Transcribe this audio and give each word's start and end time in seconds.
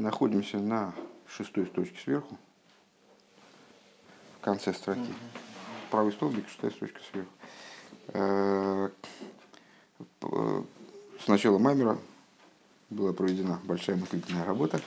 находимся 0.00 0.58
на 0.58 0.94
шестой 1.28 1.66
строчке 1.66 1.98
сверху, 2.02 2.36
в 4.40 4.44
конце 4.44 4.72
строки. 4.72 5.12
Правый 5.90 6.12
столбик, 6.12 6.48
шестая 6.48 6.70
строчка 6.70 7.00
сверху. 7.10 7.30
Э, 8.08 8.90
с 10.22 11.28
начала 11.28 11.58
Маймера 11.58 11.98
была 12.88 13.12
проведена 13.12 13.60
большая 13.64 13.96
мыслительная 13.96 14.44
работа, 14.44 14.80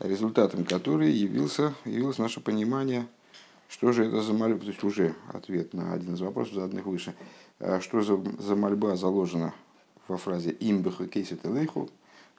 результатом 0.00 0.64
которой 0.64 1.10
явился, 1.10 1.74
явилось 1.84 2.18
наше 2.18 2.40
понимание, 2.40 3.06
что 3.68 3.92
же 3.92 4.04
это 4.04 4.20
за 4.20 4.32
мольба, 4.32 4.60
то 4.60 4.66
есть 4.66 4.84
уже 4.84 5.14
ответ 5.32 5.72
на 5.72 5.92
один 5.92 6.14
из 6.14 6.20
вопросов, 6.20 6.54
заданных 6.54 6.86
выше, 6.86 7.14
э, 7.58 7.80
что 7.80 8.02
за, 8.02 8.20
за 8.38 8.54
мольба 8.56 8.96
заложена 8.96 9.54
во 10.08 10.18
фразе 10.18 10.56
«имбеху 10.60 11.06
кейсет 11.06 11.44
элейху», 11.46 11.90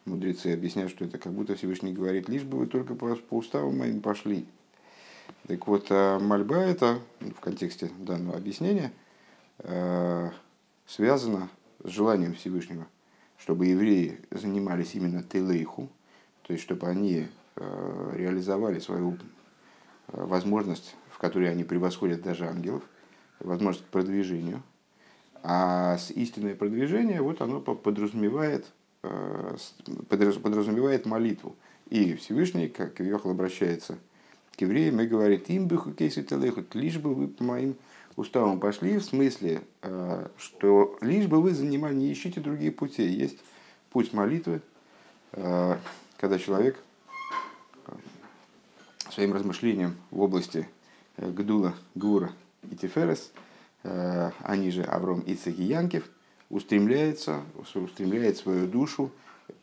мудрецы 0.08 0.54
объясняют, 0.54 0.92
что 0.92 1.06
это 1.06 1.18
как 1.18 1.34
будто 1.34 1.56
Всевышний 1.56 1.94
говорит, 1.94 2.30
лишь 2.30 2.44
бы 2.44 2.58
вы 2.60 2.68
только 2.68 2.96
по, 2.96 3.16
по 3.16 3.36
уставам 3.36 3.78
моим 3.78 4.02
пошли. 4.02 4.46
Так 5.48 5.68
вот, 5.68 5.88
э, 5.90 6.20
мольба 6.20 6.58
это 6.58 7.00
в 7.20 7.40
контексте 7.40 7.92
данного 8.00 8.38
объяснения 8.38 8.92
э, 9.60 10.30
связана 10.86 11.50
с 11.84 11.90
желанием 11.90 12.34
Всевышнего, 12.34 12.88
чтобы 13.38 13.68
евреи 13.68 14.20
занимались 14.32 14.96
именно 14.96 15.24
телейху, 15.24 15.90
то 16.44 16.54
есть 16.54 16.64
чтобы 16.64 16.88
они 16.88 17.28
э, 17.56 18.12
реализовали 18.16 18.80
свою 18.80 19.18
возможность, 20.08 20.96
в 21.12 21.18
которой 21.18 21.52
они 21.52 21.66
превосходят 21.66 22.22
даже 22.22 22.48
ангелов, 22.48 22.84
возможность 23.40 23.86
к 23.86 23.90
продвижению. 23.90 24.64
А 25.44 25.98
истинное 26.16 26.56
продвижение, 26.56 27.22
вот 27.22 27.42
оно 27.42 27.60
подразумевает 27.60 28.66
подразумевает 30.10 31.06
молитву. 31.06 31.56
И 31.90 32.16
Всевышний, 32.16 32.68
как 32.68 33.00
Вехал 33.00 33.32
обращается 33.32 33.98
к 34.56 34.62
евреям 34.62 35.00
и 35.00 35.08
говорит, 35.08 35.50
им 35.50 35.68
бы 35.68 35.78
телехут, 36.24 36.76
лишь 36.76 36.98
бы 36.98 37.14
вы 37.14 37.28
по 37.28 37.44
моим 37.44 37.76
уставам 38.16 38.60
пошли, 38.60 38.98
в 38.98 39.04
смысле, 39.04 39.62
э, 39.84 40.28
что 40.38 40.98
лишь 41.02 41.28
бы 41.28 41.42
вы 41.42 41.54
занимали, 41.54 41.96
не 41.96 42.12
ищите 42.12 42.42
другие 42.42 42.72
пути. 42.72 43.04
Есть 43.08 43.38
путь 43.92 44.14
молитвы, 44.14 44.62
э, 45.34 45.78
когда 46.18 46.40
человек 46.40 46.78
своим 49.12 49.34
размышлением 49.34 49.96
в 50.12 50.22
области 50.22 50.68
Гдула, 51.18 51.74
Гура 51.96 52.32
и 52.70 52.76
Тиферес, 52.76 53.32
они 53.84 54.70
же 54.70 54.84
Авром, 54.84 55.22
и 55.22 55.36
Янкев– 55.46 56.10
устремляется, 56.50 57.42
устремляет 57.76 58.38
свою 58.38 58.68
душу, 58.68 59.12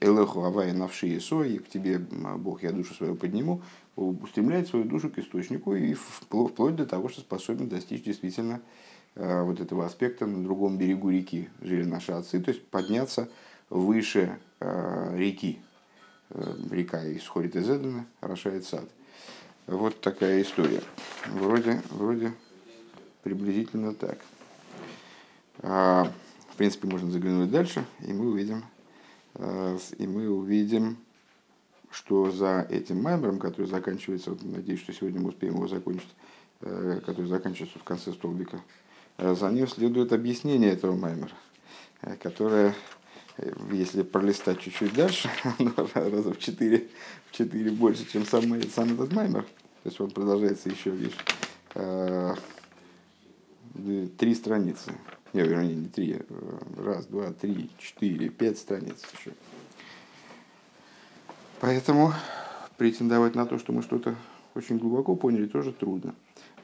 Элеху 0.01 0.43
Авая 0.45 0.73
Навши 0.73 1.17
Исо, 1.17 1.45
и 1.45 1.59
к 1.59 1.69
тебе, 1.69 1.99
Бог, 1.99 2.63
я 2.63 2.73
душу 2.73 2.95
свою 2.95 3.17
подниму, 3.17 3.63
устремляет 3.97 4.69
свою 4.69 4.85
душу 4.85 5.11
к 5.11 5.19
источнику 5.19 5.75
и 5.75 5.95
вплоть 5.95 6.77
до 6.77 6.87
того, 6.87 7.09
что 7.09 7.21
способен 7.21 7.69
достичь 7.69 8.03
действительно 8.03 8.61
э, 9.15 9.43
вот 9.43 9.61
этого 9.61 9.87
аспекта 9.87 10.27
на 10.27 10.43
другом 10.43 10.79
берегу 10.79 11.11
реки 11.11 11.49
жили 11.61 11.85
наши 11.85 12.13
отцы, 12.13 12.41
то 12.41 12.51
есть 12.51 12.67
подняться 12.67 13.29
выше 13.71 14.39
э, 14.61 15.17
реки. 15.17 15.61
Э, 16.31 16.55
река 16.71 17.01
исходит 17.13 17.57
из 17.57 17.71
Эдена, 17.71 18.07
орошает 18.21 18.65
сад. 18.65 18.89
Вот 19.67 20.01
такая 20.01 20.43
история. 20.43 20.83
Вроде, 21.29 21.81
вроде 21.91 22.35
приблизительно 23.23 23.95
так. 23.95 24.19
В 26.55 26.57
принципе, 26.57 26.87
можно 26.87 27.11
заглянуть 27.11 27.51
дальше, 27.51 27.85
и 27.99 28.13
мы 28.13 28.31
увидим, 28.31 28.63
э, 29.35 29.77
и 29.99 30.07
мы 30.07 30.31
увидим, 30.31 30.99
что 31.91 32.31
за 32.31 32.65
этим 32.71 33.03
маймером, 33.03 33.41
который 33.41 33.67
заканчивается, 33.67 34.31
вот, 34.31 34.45
надеюсь, 34.45 34.79
что 34.79 34.93
сегодня 34.93 35.21
мы 35.21 35.31
успеем 35.31 35.57
его 35.57 35.67
закончить, 35.67 36.15
э, 36.61 37.01
который 37.05 37.27
заканчивается 37.27 37.81
в 37.81 37.83
конце 37.83 38.13
столбика, 38.13 38.61
э, 39.19 39.35
за 39.35 39.51
ним 39.51 39.67
следует 39.67 40.13
объяснение 40.13 40.71
этого 40.71 40.95
маймера, 40.95 41.33
которое, 42.23 42.73
если 43.73 44.03
пролистать 44.03 44.61
чуть-чуть 44.61 44.95
дальше, 44.95 45.29
раза 45.95 46.33
в 46.33 46.39
четыре, 46.39 46.87
в 47.33 47.37
четыре 47.37 47.73
больше, 47.73 48.09
чем 48.09 48.25
сам, 48.25 48.45
сам 48.71 48.95
этот 48.95 49.13
маймер, 49.13 49.43
то 49.43 49.89
есть 49.89 50.01
он 50.01 50.13
продолжается 50.13 50.69
еще, 50.69 50.91
видишь, 50.91 51.19
три 54.19 54.35
страницы. 54.37 54.93
Не, 55.35 55.43
вернее, 55.43 55.75
не 55.75 55.89
три. 55.89 56.21
Раз, 56.77 57.07
два, 57.07 57.33
три, 57.33 57.69
четыре, 57.79 58.29
пять 58.29 58.57
страниц 58.57 59.03
еще. 59.19 59.33
Поэтому 61.61 62.13
претендовать 62.77 63.35
на 63.35 63.45
то, 63.45 63.59
что 63.59 63.73
мы 63.73 63.83
что-то 63.83 64.15
очень 64.55 64.79
глубоко 64.79 65.17
поняли, 65.17 65.47
тоже 65.47 65.73
трудно. 65.73 66.15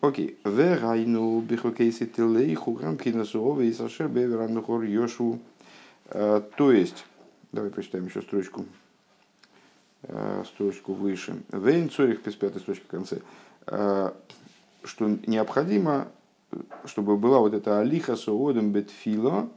Окей. 0.01 0.39
Верайну 0.45 1.41
бихокейси 1.41 2.07
тилей 2.07 2.55
хугам 2.55 2.97
кинасуове 2.97 3.69
и 3.69 3.73
сашер 3.73 4.09
беверанухор 4.09 4.85
йошу. 4.85 5.41
Э, 6.07 6.41
то 6.57 6.71
есть, 6.71 7.05
давай 7.51 7.71
прочитаем 7.71 8.07
еще 8.07 8.23
строчку 8.23 8.67
э, 10.05 10.45
строчку 10.47 10.93
выше. 10.93 11.43
Вейн 11.51 11.91
цорих, 11.91 12.23
пятая 12.23 12.61
строчка 12.61 12.85
в 12.85 12.91
конце. 12.91 13.21
Э, 13.67 14.13
что 14.85 15.09
необходимо 15.27 16.07
чтобы 16.85 17.17
была 17.17 17.39
вот 17.39 17.55
эта 17.55 17.81
алиха 17.81 18.17
суодом 18.17 18.73
бетфила, 18.73 19.49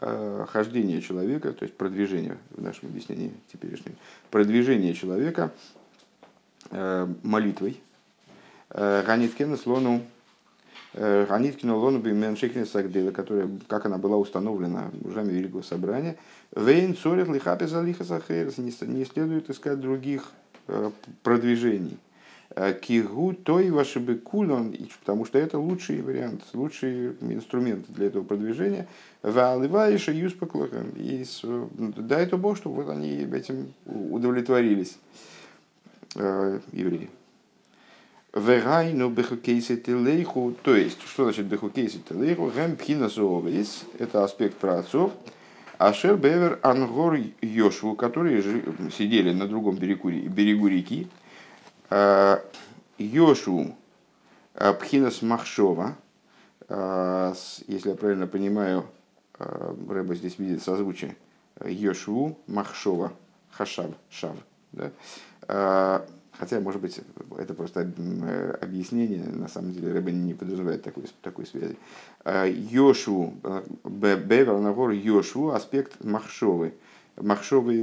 э, 0.00 0.46
хождение 0.48 1.00
человека, 1.00 1.52
то 1.52 1.64
есть 1.64 1.76
продвижение 1.76 2.38
в 2.50 2.62
нашем 2.62 2.88
объяснении 2.88 3.32
теперешнем, 3.52 3.94
продвижение 4.30 4.94
человека 4.94 5.52
э, 6.70 7.06
молитвой. 7.22 7.80
Э, 8.70 9.02
Ганиткена 9.06 9.56
слону 9.56 10.02
Ганиткину 10.94 11.78
лону 11.78 12.00
бименшикне 12.00 12.66
сагдела, 12.66 13.12
которая, 13.12 13.48
как 13.66 13.86
она 13.86 13.96
была 13.96 14.18
установлена 14.18 14.90
мужами 15.02 15.32
Великого 15.32 15.62
Собрания, 15.62 16.18
Вейн 16.54 16.94
цорит 16.94 17.28
лихапис 17.28 17.72
алиха 17.72 18.04
сахерс, 18.04 18.58
не 18.58 18.70
следует 19.06 19.48
искать 19.48 19.80
других 19.80 20.30
продвижений. 21.22 21.96
Э, 22.54 22.74
кигу 22.74 23.34
той 23.34 23.70
ваши 23.70 24.00
кулон, 24.16 24.74
потому 25.00 25.24
что 25.24 25.38
это 25.38 25.58
лучший 25.58 26.02
вариант, 26.02 26.42
лучший 26.52 27.12
инструмент 27.22 27.86
для 27.88 28.06
этого 28.06 28.24
продвижения. 28.24 28.86
Валиваиша 29.22 30.12
юспаклахам. 30.12 30.90
И 30.96 31.24
дай 31.96 32.26
то 32.26 32.36
Бог, 32.36 32.58
чтобы 32.58 32.82
вот 32.82 32.90
они 32.90 33.26
этим 33.32 33.72
удовлетворились, 33.86 34.98
э, 36.16 36.60
евреи. 36.72 37.08
Вегайну 38.34 39.08
бехукейси 39.08 39.76
телейху, 39.76 40.54
то 40.62 40.74
есть, 40.76 41.00
что 41.02 41.24
значит 41.24 41.46
бехукейси 41.46 42.00
телейху? 42.06 42.50
Гэм 42.54 42.76
пхинасуовис, 42.76 43.84
это 43.98 44.24
аспект 44.24 44.56
про 44.56 44.80
отцов. 44.80 45.12
Ашер 45.78 46.16
бевер 46.16 46.58
ангор 46.62 47.18
йошву, 47.40 47.94
которые 47.94 48.42
сидели 48.96 49.32
на 49.32 49.48
другом 49.48 49.76
берегу, 49.76 50.10
берегу 50.10 50.68
реки, 50.68 51.08
Йошу 52.98 53.74
э, 54.54 54.72
Пхинас 54.74 55.22
Махшова, 55.22 55.96
э, 56.68 57.34
если 57.66 57.90
я 57.90 57.94
правильно 57.94 58.26
понимаю, 58.26 58.84
Рэба 59.38 60.14
здесь 60.14 60.38
видит 60.38 60.62
созвучие 60.62 61.16
Йошу 61.64 62.38
Махшова, 62.46 63.12
Хашав, 63.50 63.90
Шав. 64.08 64.36
Да? 64.72 64.92
Хотя, 66.38 66.60
может 66.60 66.80
быть, 66.80 67.00
это 67.38 67.54
просто 67.54 67.80
объяснение, 68.60 69.24
на 69.24 69.48
самом 69.48 69.72
деле 69.72 69.92
Рэба 69.92 70.12
не 70.12 70.34
подразумевает 70.34 70.82
такой, 70.82 71.04
такой 71.22 71.46
связи. 71.46 71.76
Йошу, 72.24 73.34
Бевер 73.84 74.58
Нагор 74.58 74.90
Йошу, 74.90 75.50
аспект 75.50 76.04
Махшовы. 76.04 76.74
Махшова 77.16 77.70
и 77.70 77.82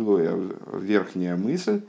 верхняя 0.80 1.36
мысль, 1.36 1.82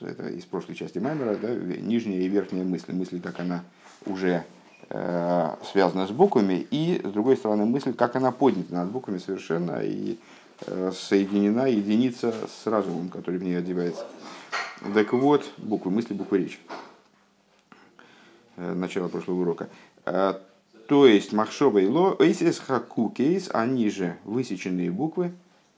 это 0.00 0.28
из 0.28 0.44
прошлой 0.44 0.74
части 0.74 0.98
Маймера, 0.98 1.36
да, 1.36 1.54
нижняя 1.54 2.20
и 2.20 2.28
верхняя 2.28 2.64
мысль, 2.64 2.92
мысль, 2.92 3.20
как 3.20 3.40
она 3.40 3.64
уже 4.06 4.44
э, 4.88 5.50
связана 5.70 6.06
с 6.06 6.10
буквами, 6.10 6.66
и, 6.70 7.00
с 7.02 7.10
другой 7.10 7.36
стороны, 7.36 7.64
мысль, 7.64 7.92
как 7.92 8.16
она 8.16 8.32
поднята 8.32 8.74
над 8.74 8.90
буквами 8.90 9.18
совершенно 9.18 9.80
и 9.82 10.18
э, 10.66 10.92
соединена, 10.94 11.66
единица 11.66 12.32
с 12.32 12.66
разумом, 12.66 13.08
который 13.08 13.38
в 13.38 13.42
ней 13.42 13.56
одевается. 13.56 14.06
Так 14.94 15.12
вот, 15.12 15.50
буквы 15.58 15.90
мысли, 15.90 16.14
буквы 16.14 16.38
речи. 16.38 16.58
Э, 18.56 18.74
начало 18.74 19.08
прошлого 19.08 19.40
урока. 19.40 19.68
Э, 20.06 20.34
то 20.86 21.06
есть, 21.06 21.32
махшова 21.32 21.78
и 21.78 21.86
ло, 21.86 22.16
эйсис 22.18 22.58
хаку 22.58 23.10
кейс, 23.10 23.48
они 23.52 23.90
же 23.90 24.16
высеченные 24.24 24.90
буквы, 24.90 25.32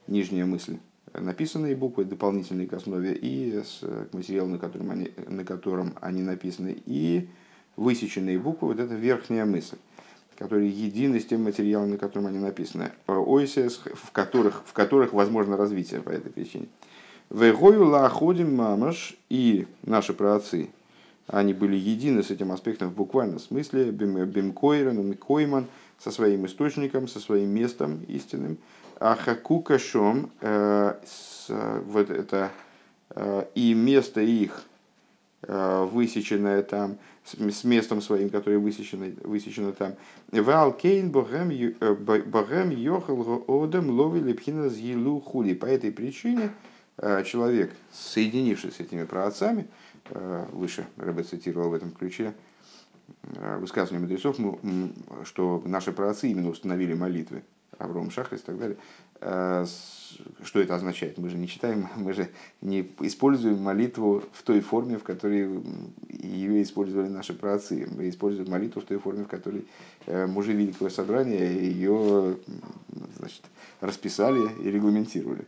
нижняя 0.07 0.47
мысль, 0.47 0.79
написанные 1.15 1.77
буквы, 1.77 2.05
дополнительные 2.05 2.67
к 2.67 2.73
основе, 2.73 3.15
и 3.15 3.61
с, 3.65 3.81
к 3.81 4.15
материалу, 4.15 4.49
на 4.49 4.59
котором, 4.59 4.91
они, 4.91 5.11
на 5.27 5.45
котором 5.45 5.95
они 6.01 6.23
написаны, 6.23 6.77
и 6.87 7.29
высеченные 7.77 8.39
буквы, 8.39 8.69
вот 8.69 8.81
это 8.81 8.95
верхняя 8.95 9.45
мысль, 9.45 9.77
которые 10.39 10.71
едины 10.71 11.21
с 11.21 11.27
тем 11.27 11.45
материалом, 11.45 11.91
на 11.91 11.99
котором 11.99 12.27
они 12.27 12.39
написаны. 12.39 12.93
ОСС, 13.07 13.81
в 13.95 14.11
которых, 14.13 14.63
в 14.67 14.73
которых 14.73 15.13
возможно 15.13 15.57
развитие 15.57 16.01
по 16.01 16.11
этой 16.11 16.31
причине. 16.31 16.69
Вегою 17.31 17.87
лаходим 17.87 18.55
мамаш 18.55 19.17
и 19.31 19.67
наши 19.83 20.13
праотцы, 20.13 20.69
они 21.27 21.55
были 21.55 21.77
едины 21.77 22.23
с 22.23 22.31
этим 22.31 22.53
аспектом 22.53 22.91
в 22.91 22.95
буквальном 22.95 23.39
смысле, 23.39 23.91
бимкойрен, 23.91 25.15
койман, 25.15 25.67
со 26.03 26.11
своим 26.11 26.47
источником, 26.47 27.07
со 27.07 27.21
своим 27.21 27.51
местом 27.51 28.03
истинным. 28.09 28.59
А 28.99 29.15
хакука 29.15 29.79
шом, 29.79 30.31
э, 30.41 30.95
вот 31.87 32.11
это, 32.11 32.51
э, 33.11 33.45
и 33.55 33.75
место 33.75 34.21
их 34.21 34.65
э, 35.43 35.89
высеченное 35.93 36.63
там, 36.63 36.99
с 37.25 37.63
местом 37.63 38.01
своим, 38.01 38.31
которое 38.31 38.59
высечено, 38.59 39.13
высечено 39.23 39.73
там. 39.73 39.95
Вал 40.33 40.73
кейн 40.73 41.11
богем 41.11 41.51
йохал 41.51 43.45
одем 43.65 43.91
лови 43.91 44.21
лепхина 44.21 44.69
зилу 44.69 45.21
хули. 45.21 45.55
По 45.55 45.67
этой 45.67 45.93
причине 45.93 46.51
человек, 47.25 47.73
соединившись 47.93 48.77
с 48.77 48.81
этими 48.81 49.05
праотцами, 49.05 49.69
выше 50.53 50.85
Рэбе 50.97 51.23
цитировал 51.23 51.71
в 51.71 51.75
этом 51.75 51.93
ключе, 51.93 52.35
высказывание 53.59 54.01
мудрецов, 54.01 54.37
что 55.25 55.63
наши 55.65 55.93
праотцы 55.93 56.29
именно 56.29 56.51
установили 56.51 56.95
молитвы, 56.95 57.43
Авром 57.79 58.11
Шахрис 58.11 58.41
и 58.41 58.45
так 58.45 58.59
далее, 58.59 58.77
что 60.43 60.61
это 60.61 60.75
означает? 60.75 61.19
Мы 61.19 61.29
же 61.29 61.37
не 61.37 61.49
читаем, 61.49 61.89
мы 61.97 62.13
же 62.13 62.29
не 62.61 62.91
используем 63.01 63.59
молитву 63.63 64.23
в 64.33 64.43
той 64.43 64.61
форме, 64.61 64.99
в 64.99 65.05
которой 65.05 65.63
ее 66.09 66.63
использовали 66.63 67.09
наши 67.09 67.33
праотцы. 67.33 67.89
Мы 67.97 68.09
используем 68.09 68.51
молитву 68.51 68.81
в 68.81 68.85
той 68.85 68.99
форме, 68.99 69.25
в 69.25 69.29
которой 69.29 69.67
э, 70.07 70.27
мужи 70.27 70.53
Великого 70.53 70.91
Собрания 70.91 71.51
ее 71.51 72.37
значит, 73.19 73.43
расписали 73.81 74.41
и 74.63 74.71
регламентировали. 74.71 75.47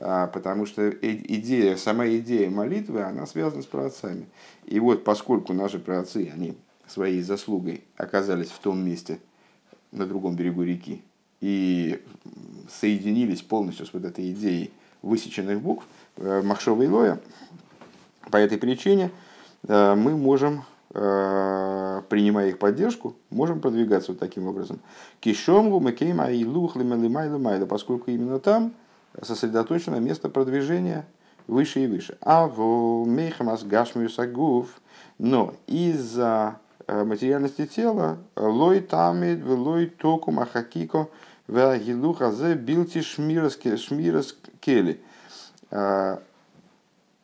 А, 0.00 0.28
потому 0.28 0.66
что 0.66 0.88
идея, 0.90 1.76
сама 1.76 2.06
идея 2.08 2.50
молитвы, 2.50 3.02
она 3.02 3.26
связана 3.26 3.62
с 3.62 3.66
праотцами. 3.66 4.26
И 4.66 4.78
вот 4.78 5.02
поскольку 5.04 5.52
наши 5.52 5.78
праотцы, 5.78 6.30
они 6.32 6.56
своей 6.88 7.22
заслугой 7.22 7.84
оказались 7.96 8.48
в 8.48 8.58
том 8.58 8.78
месте, 8.84 9.20
на 9.92 10.06
другом 10.06 10.36
берегу 10.36 10.62
реки, 10.62 11.02
и 11.40 12.02
соединились 12.68 13.42
полностью 13.42 13.86
с 13.86 13.92
вот 13.92 14.04
этой 14.04 14.32
идеей 14.32 14.72
высеченных 15.02 15.60
букв 15.60 15.86
э, 16.16 16.42
Махшова 16.42 16.82
и 16.82 16.88
Лоя, 16.88 17.20
по 18.30 18.36
этой 18.36 18.58
причине 18.58 19.10
э, 19.66 19.94
мы 19.94 20.16
можем, 20.16 20.64
э, 20.94 22.02
принимая 22.08 22.48
их 22.48 22.58
поддержку, 22.58 23.16
можем 23.30 23.60
продвигаться 23.60 24.12
вот 24.12 24.18
таким 24.18 24.46
образом. 24.46 24.80
Кишомгу, 25.20 25.80
Мекейма 25.80 26.30
и 26.30 26.44
Лухли, 26.44 26.82
Майла, 26.82 27.66
поскольку 27.66 28.10
именно 28.10 28.38
там 28.38 28.72
сосредоточено 29.22 29.96
место 29.96 30.28
продвижения 30.28 31.06
выше 31.46 31.84
и 31.84 31.86
выше. 31.86 32.18
А 32.20 32.46
в 32.46 33.06
Мейхамас 33.06 33.64
Гашмиус 33.64 34.18
Агув, 34.18 34.68
но 35.18 35.54
из-за 35.66 36.60
материальности 36.88 37.66
тела, 37.66 38.18
лой 38.36 38.80
тамид, 38.80 39.44
лой 39.44 39.86
току 39.86 40.30
махакико, 40.30 41.08
Вагилуха 41.48 42.30
зе 42.30 42.54
билти 42.54 43.00
шмирас 43.00 43.56
кели. 44.60 45.00
А, 45.70 46.22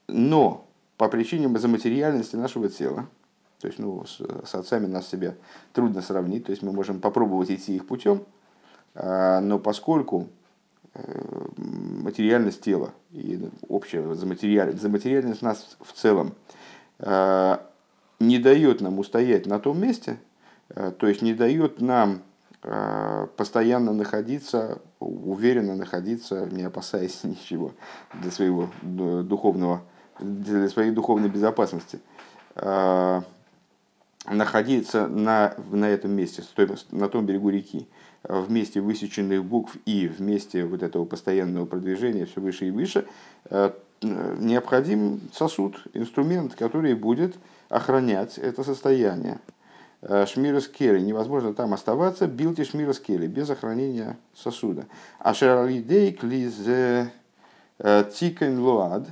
но 0.09 0.67
по 0.97 1.09
причине 1.09 1.49
заматериальности 1.59 2.37
нашего 2.37 2.69
тела, 2.71 3.07
то 3.61 3.67
есть 3.67 3.79
ну, 3.79 4.05
с, 4.07 4.21
с 4.47 4.55
отцами 4.55 4.87
нас 4.87 5.09
себе 5.09 5.37
трудно 5.73 6.01
сравнить, 6.01 6.47
то 6.47 6.51
есть 6.51 6.63
мы 6.63 6.73
можем 6.73 7.01
попробовать 7.01 7.51
идти 7.51 7.77
их 7.77 7.87
путем, 7.87 8.25
но 8.95 9.59
поскольку 9.59 10.29
э, 10.95 11.47
материальность 11.57 12.61
тела 12.61 12.93
и 13.11 13.51
общая 13.69 14.15
заматериальность, 14.15 14.81
заматериальность 14.81 15.43
нас 15.43 15.77
в 15.81 15.93
целом 15.93 16.35
не 18.21 18.39
дает 18.39 18.81
нам 18.81 18.99
устоять 18.99 19.47
на 19.47 19.59
том 19.59 19.81
месте, 19.81 20.19
то 20.69 21.07
есть 21.07 21.23
не 21.23 21.35
дает 21.35 21.81
нам 21.81 22.23
Э, 22.67 23.27
постоянно 23.37 23.93
находиться, 23.93 24.81
уверенно 24.99 25.77
находиться, 25.77 26.49
не 26.51 26.63
опасаясь 26.63 27.21
ничего 27.25 27.73
для 28.15 28.31
своего 28.31 28.71
духовного, 28.83 29.83
для 30.19 30.71
своей 30.71 30.91
духовной 30.91 31.29
безопасности, 31.29 32.01
э, 32.55 33.21
находиться 34.31 35.09
на, 35.09 35.55
на 35.71 35.91
этом 35.91 36.13
месте, 36.13 36.43
на 36.91 37.09
том 37.11 37.27
берегу 37.27 37.51
реки, 37.51 37.87
в 38.23 38.51
месте 38.51 38.81
высеченных 38.81 39.45
букв 39.45 39.77
и 39.85 40.09
в 40.09 40.23
месте 40.23 40.65
вот 40.65 40.83
этого 40.83 41.05
постоянного 41.05 41.67
продвижения 41.67 42.25
все 42.25 42.41
выше 42.41 42.69
и 42.69 42.71
выше, 42.71 43.07
э, 43.51 43.73
необходим 44.01 45.21
сосуд, 45.35 45.83
инструмент, 45.93 46.55
который 46.55 46.95
будет 46.95 47.37
охранять 47.69 48.39
это 48.39 48.65
состояние. 48.65 49.39
Э, 50.07 50.27
שמירת 50.27 50.69
כלי, 50.69 51.01
невозможно 51.01 51.55
там 51.55 51.73
оставаться, 51.73 52.27
בלתי 52.27 52.63
שמירת 52.65 53.01
כלי, 53.01 53.27
без 53.27 53.49
охранения 53.49 54.19
сосуда. 54.35 54.85
אשר 55.19 55.33
על 55.33 55.65
ידי 55.65 56.13
כלי 56.13 56.41
זה 56.41 56.55
э, 56.67 57.09
תיכון 58.13 58.61
לעד, 58.61 59.09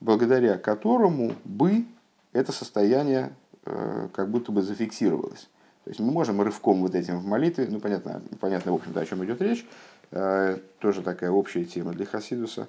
благодаря 0.00 0.56
которому 0.56 1.34
бы 1.44 1.84
это 2.32 2.52
состояние 2.52 3.32
э, 3.66 4.08
как 4.14 4.30
будто 4.30 4.50
бы 4.50 4.62
зафиксировалось. 4.62 5.48
То 5.84 5.90
есть 5.90 6.00
мы 6.00 6.10
можем 6.10 6.40
рывком 6.40 6.80
вот 6.80 6.94
этим 6.94 7.18
в 7.18 7.26
молитве, 7.26 7.66
ну 7.68 7.78
понятно, 7.78 8.22
понятно 8.40 8.72
в 8.72 8.76
общем-то, 8.76 9.00
о 9.00 9.06
чем 9.06 9.24
идет 9.24 9.40
речь, 9.40 9.66
тоже 10.10 11.02
такая 11.02 11.30
общая 11.30 11.64
тема 11.64 11.92
для 11.92 12.04
Хасидуса. 12.04 12.68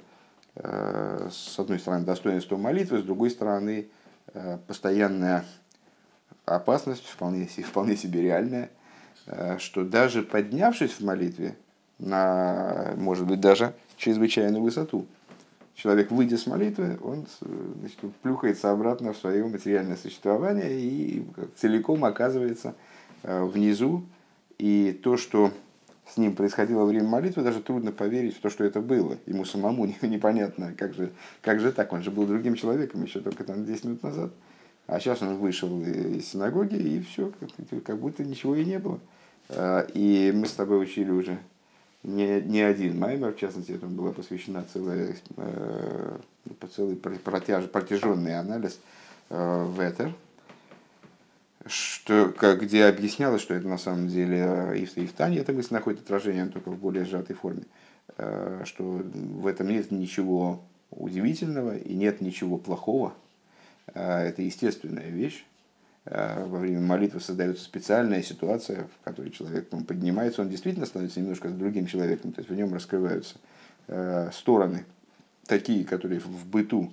С 0.56 1.60
одной 1.60 1.80
стороны, 1.80 2.06
достоинство 2.06 2.56
молитвы, 2.56 3.00
с 3.00 3.04
другой 3.04 3.30
стороны, 3.30 3.90
постоянная 4.68 5.46
опасность 6.46 7.06
вполне, 7.06 7.46
вполне 7.66 7.96
себе 7.96 8.22
реальная, 8.22 8.70
э, 9.28 9.58
что 9.60 9.84
даже 9.84 10.24
поднявшись 10.24 10.94
в 10.94 11.02
молитве 11.02 11.56
на, 12.00 12.94
может 12.98 13.28
быть, 13.28 13.40
даже 13.40 13.74
чрезвычайную 13.98 14.64
высоту, 14.64 15.06
человек, 15.76 16.12
выйдя 16.12 16.38
с 16.38 16.48
молитвы, 16.48 16.98
он 17.04 17.28
значит, 17.80 18.00
плюхается 18.22 18.72
обратно 18.72 19.14
в 19.14 19.18
свое 19.18 19.46
материальное 19.46 19.98
существование 19.98 20.80
и 20.80 21.26
целиком 21.56 22.04
оказывается 22.06 22.76
э, 23.24 23.44
внизу. 23.44 24.04
И 24.58 25.00
то, 25.04 25.18
что 25.18 25.52
с 26.14 26.18
ним 26.18 26.36
происходило 26.36 26.84
время 26.84 27.08
молитвы, 27.08 27.44
даже 27.44 27.62
трудно 27.62 27.92
поверить 27.92 28.36
в 28.36 28.42
то, 28.42 28.50
что 28.50 28.64
это 28.64 28.82
было. 28.82 29.18
Ему 29.26 29.46
самому 29.46 29.86
непонятно, 30.02 30.74
как 30.78 30.94
же, 30.94 31.12
как 31.42 31.60
же 31.60 31.72
так, 31.72 31.94
он 31.94 32.04
же 32.04 32.12
был 32.12 32.26
другим 32.26 32.56
человеком 32.56 33.04
еще 33.04 33.22
только 33.22 33.44
там 33.44 33.66
10 33.66 33.84
минут 33.86 34.04
назад. 34.04 34.32
А 34.88 35.00
сейчас 35.00 35.22
он 35.22 35.38
вышел 35.38 35.82
из 35.82 36.28
синагоги, 36.28 36.76
и 36.76 37.02
все, 37.02 37.32
как, 37.86 37.98
будто 38.00 38.24
ничего 38.24 38.56
и 38.56 38.66
не 38.66 38.78
было. 38.78 39.00
А, 39.50 39.88
и 39.94 40.34
мы 40.36 40.48
с 40.48 40.52
тобой 40.52 40.84
учили 40.84 41.12
уже 41.12 41.40
не, 42.04 42.42
не 42.42 42.62
один 42.62 43.00
маймер, 43.00 43.34
в 43.34 43.38
частности, 43.38 43.72
этому 43.72 43.96
была 43.96 44.12
посвящена 44.12 44.66
целая, 44.74 45.16
э, 45.38 46.18
целый 46.76 46.96
протяж, 46.96 47.66
протяженный 47.70 48.38
анализ 48.38 48.80
э, 49.30 49.68
Ветер, 49.78 50.14
что, 51.66 52.34
как, 52.38 52.62
где 52.62 52.86
объяснялось, 52.86 53.42
что 53.42 53.54
это 53.54 53.68
на 53.68 53.78
самом 53.78 54.08
деле 54.08 54.74
и 54.76 54.86
в, 54.86 54.98
и 54.98 55.06
в 55.06 55.14
Тане 55.14 55.40
эта 55.40 55.54
мысль 55.54 55.74
находит 55.74 56.02
отражение, 56.02 56.46
только 56.48 56.70
в 56.70 56.78
более 56.78 57.06
сжатой 57.06 57.36
форме, 57.36 57.64
э, 58.18 58.64
что 58.66 58.84
в 58.84 59.48
этом 59.48 59.68
нет 59.68 59.92
ничего 59.92 60.64
удивительного 60.90 61.78
и 61.78 61.94
нет 61.94 62.22
ничего 62.22 62.58
плохого, 62.58 63.14
а, 63.94 64.22
это 64.22 64.42
естественная 64.42 65.10
вещь. 65.10 65.46
Во 66.04 66.58
время 66.58 66.80
молитвы 66.80 67.20
создается 67.20 67.64
специальная 67.64 68.24
ситуация, 68.24 68.88
в 68.88 69.04
которой 69.04 69.30
человек 69.30 69.68
он 69.72 69.84
поднимается, 69.84 70.42
он 70.42 70.50
действительно 70.50 70.88
становится 70.88 71.20
немножко 71.20 71.48
другим 71.50 71.86
человеком, 71.86 72.32
то 72.32 72.40
есть 72.40 72.50
в 72.50 72.56
нем 72.56 72.74
раскрываются 72.74 73.36
стороны, 74.32 74.86
такие, 75.46 75.86
которые 75.86 76.20
в 76.20 76.48
быту 76.48 76.92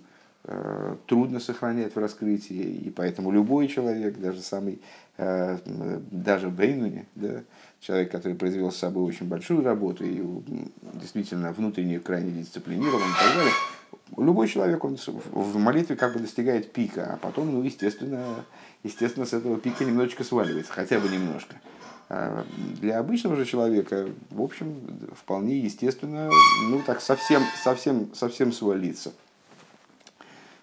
трудно 1.06 1.40
сохранять 1.40 1.94
в 1.94 1.98
раскрытии, 1.98 2.86
и 2.86 2.90
поэтому 2.90 3.30
любой 3.30 3.68
человек, 3.68 4.18
даже 4.18 4.40
самый, 4.40 4.80
даже 5.16 6.48
Бейнуни, 6.48 7.06
да, 7.14 7.42
человек, 7.80 8.10
который 8.10 8.34
произвел 8.34 8.70
с 8.70 8.76
собой 8.76 9.04
очень 9.04 9.26
большую 9.26 9.62
работу 9.62 10.04
и 10.04 10.22
действительно 10.94 11.52
внутренне 11.52 12.00
крайне 12.00 12.30
дисциплинирован 12.30 13.02
и 13.02 13.24
так 13.24 13.36
далее, 13.36 13.52
Любой 14.16 14.48
человек, 14.48 14.84
он 14.84 14.96
в 14.96 15.58
молитве 15.58 15.94
как 15.94 16.14
бы 16.14 16.20
достигает 16.20 16.72
пика, 16.72 17.12
а 17.12 17.16
потом, 17.18 17.52
ну, 17.52 17.62
естественно, 17.62 18.44
естественно, 18.82 19.26
с 19.26 19.34
этого 19.34 19.58
пика 19.58 19.84
немножечко 19.84 20.24
сваливается, 20.24 20.72
хотя 20.72 20.98
бы 20.98 21.08
немножко. 21.08 21.56
А 22.08 22.44
для 22.80 22.98
обычного 22.98 23.36
же 23.36 23.44
человека, 23.44 24.08
в 24.30 24.40
общем, 24.40 24.80
вполне 25.14 25.58
естественно, 25.58 26.30
ну, 26.70 26.80
так 26.86 27.02
совсем, 27.02 27.42
совсем, 27.62 28.14
совсем 28.14 28.50
свалиться. 28.50 29.12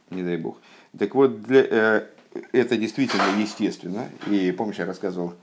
Не 0.10 0.24
дай 0.24 0.38
бог. 0.38 0.58
Так 0.98 1.16
вот, 1.16 1.44
для, 1.44 1.62
э, 1.62 2.08
это 2.52 2.78
действительно 2.78 3.40
естественно. 3.40 4.10
И 4.28 4.52
помнишь, 4.52 4.78
я 4.78 4.86
рассказывал, 4.86 5.34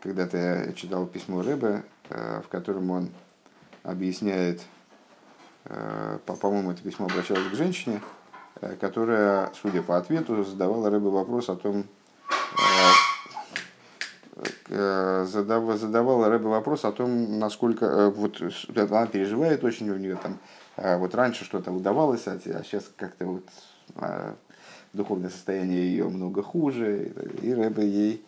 когда-то 0.00 0.36
я 0.36 0.72
читал 0.72 1.06
письмо 1.06 1.42
Рэба, 1.42 1.82
э, 2.10 2.42
в 2.44 2.48
котором 2.48 2.90
он 2.90 3.10
объясняет 3.82 4.60
Э, 5.66 6.18
по-моему, 6.26 6.72
это 6.72 6.82
письмо 6.82 7.06
обращалось 7.06 7.48
к 7.48 7.54
женщине, 7.54 8.00
которая, 8.80 9.50
судя 9.60 9.82
по 9.82 9.96
ответу, 9.96 10.42
задавала 10.44 10.90
Рэбе 10.90 11.08
вопрос 11.08 11.48
о 11.48 11.56
том, 11.56 11.84
задавала, 14.68 15.76
задавала 15.76 16.28
Рэбе 16.28 16.48
вопрос 16.48 16.84
о 16.84 16.92
том, 16.92 17.38
насколько 17.38 18.10
вот 18.10 18.40
она 18.76 19.06
переживает 19.06 19.64
очень 19.64 19.90
у 19.90 19.96
нее 19.96 20.16
там 20.16 20.38
вот 20.98 21.14
раньше 21.14 21.44
что-то 21.44 21.72
удавалось, 21.72 22.26
а 22.26 22.38
сейчас 22.38 22.90
как-то 22.96 23.26
вот 23.26 23.44
духовное 24.92 25.30
состояние 25.30 25.88
ее 25.90 26.08
много 26.08 26.42
хуже, 26.42 27.12
и 27.42 27.52
Рэбе 27.52 27.86
ей 27.88 28.24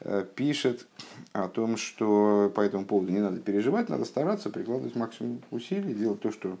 э, 0.00 0.24
пишет 0.34 0.86
о 1.32 1.48
том, 1.48 1.76
что 1.76 2.52
по 2.54 2.60
этому 2.60 2.84
поводу 2.84 3.12
не 3.12 3.20
надо 3.20 3.40
переживать, 3.40 3.88
надо 3.88 4.04
стараться 4.04 4.50
прикладывать 4.50 4.94
максимум 4.94 5.40
усилий, 5.50 5.94
делать 5.94 6.20
то, 6.20 6.30
что 6.30 6.56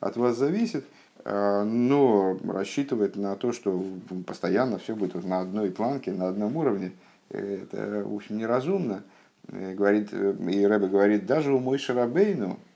от 0.00 0.16
вас 0.16 0.36
зависит, 0.36 0.84
э, 1.24 1.64
но 1.64 2.38
рассчитывать 2.44 3.16
на 3.16 3.34
то, 3.36 3.52
что 3.52 3.84
постоянно 4.26 4.78
все 4.78 4.94
будет 4.94 5.24
на 5.24 5.40
одной 5.40 5.70
планке, 5.70 6.12
на 6.12 6.28
одном 6.28 6.56
уровне, 6.56 6.92
это, 7.30 8.04
в 8.06 8.14
общем, 8.14 8.38
неразумно. 8.38 9.02
Э, 9.48 9.74
говорит, 9.74 10.12
и 10.12 10.66
Рэбе 10.66 10.86
говорит, 10.86 11.26
даже 11.26 11.52
у 11.52 11.58
мой 11.58 11.78
Шарабейну, 11.78 12.50
Э, 12.50 12.71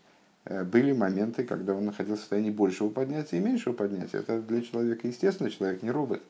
были 0.46 0.92
моменты, 0.92 1.44
когда 1.44 1.74
он 1.74 1.86
находился 1.86 2.20
в 2.20 2.22
состоянии 2.22 2.50
большего 2.50 2.88
поднятия 2.88 3.38
и 3.38 3.40
меньшего 3.40 3.72
поднятия. 3.72 4.18
Это 4.18 4.40
для 4.40 4.62
человека 4.62 5.08
естественно, 5.08 5.50
человек 5.50 5.82
не 5.82 5.90
робот. 5.90 6.22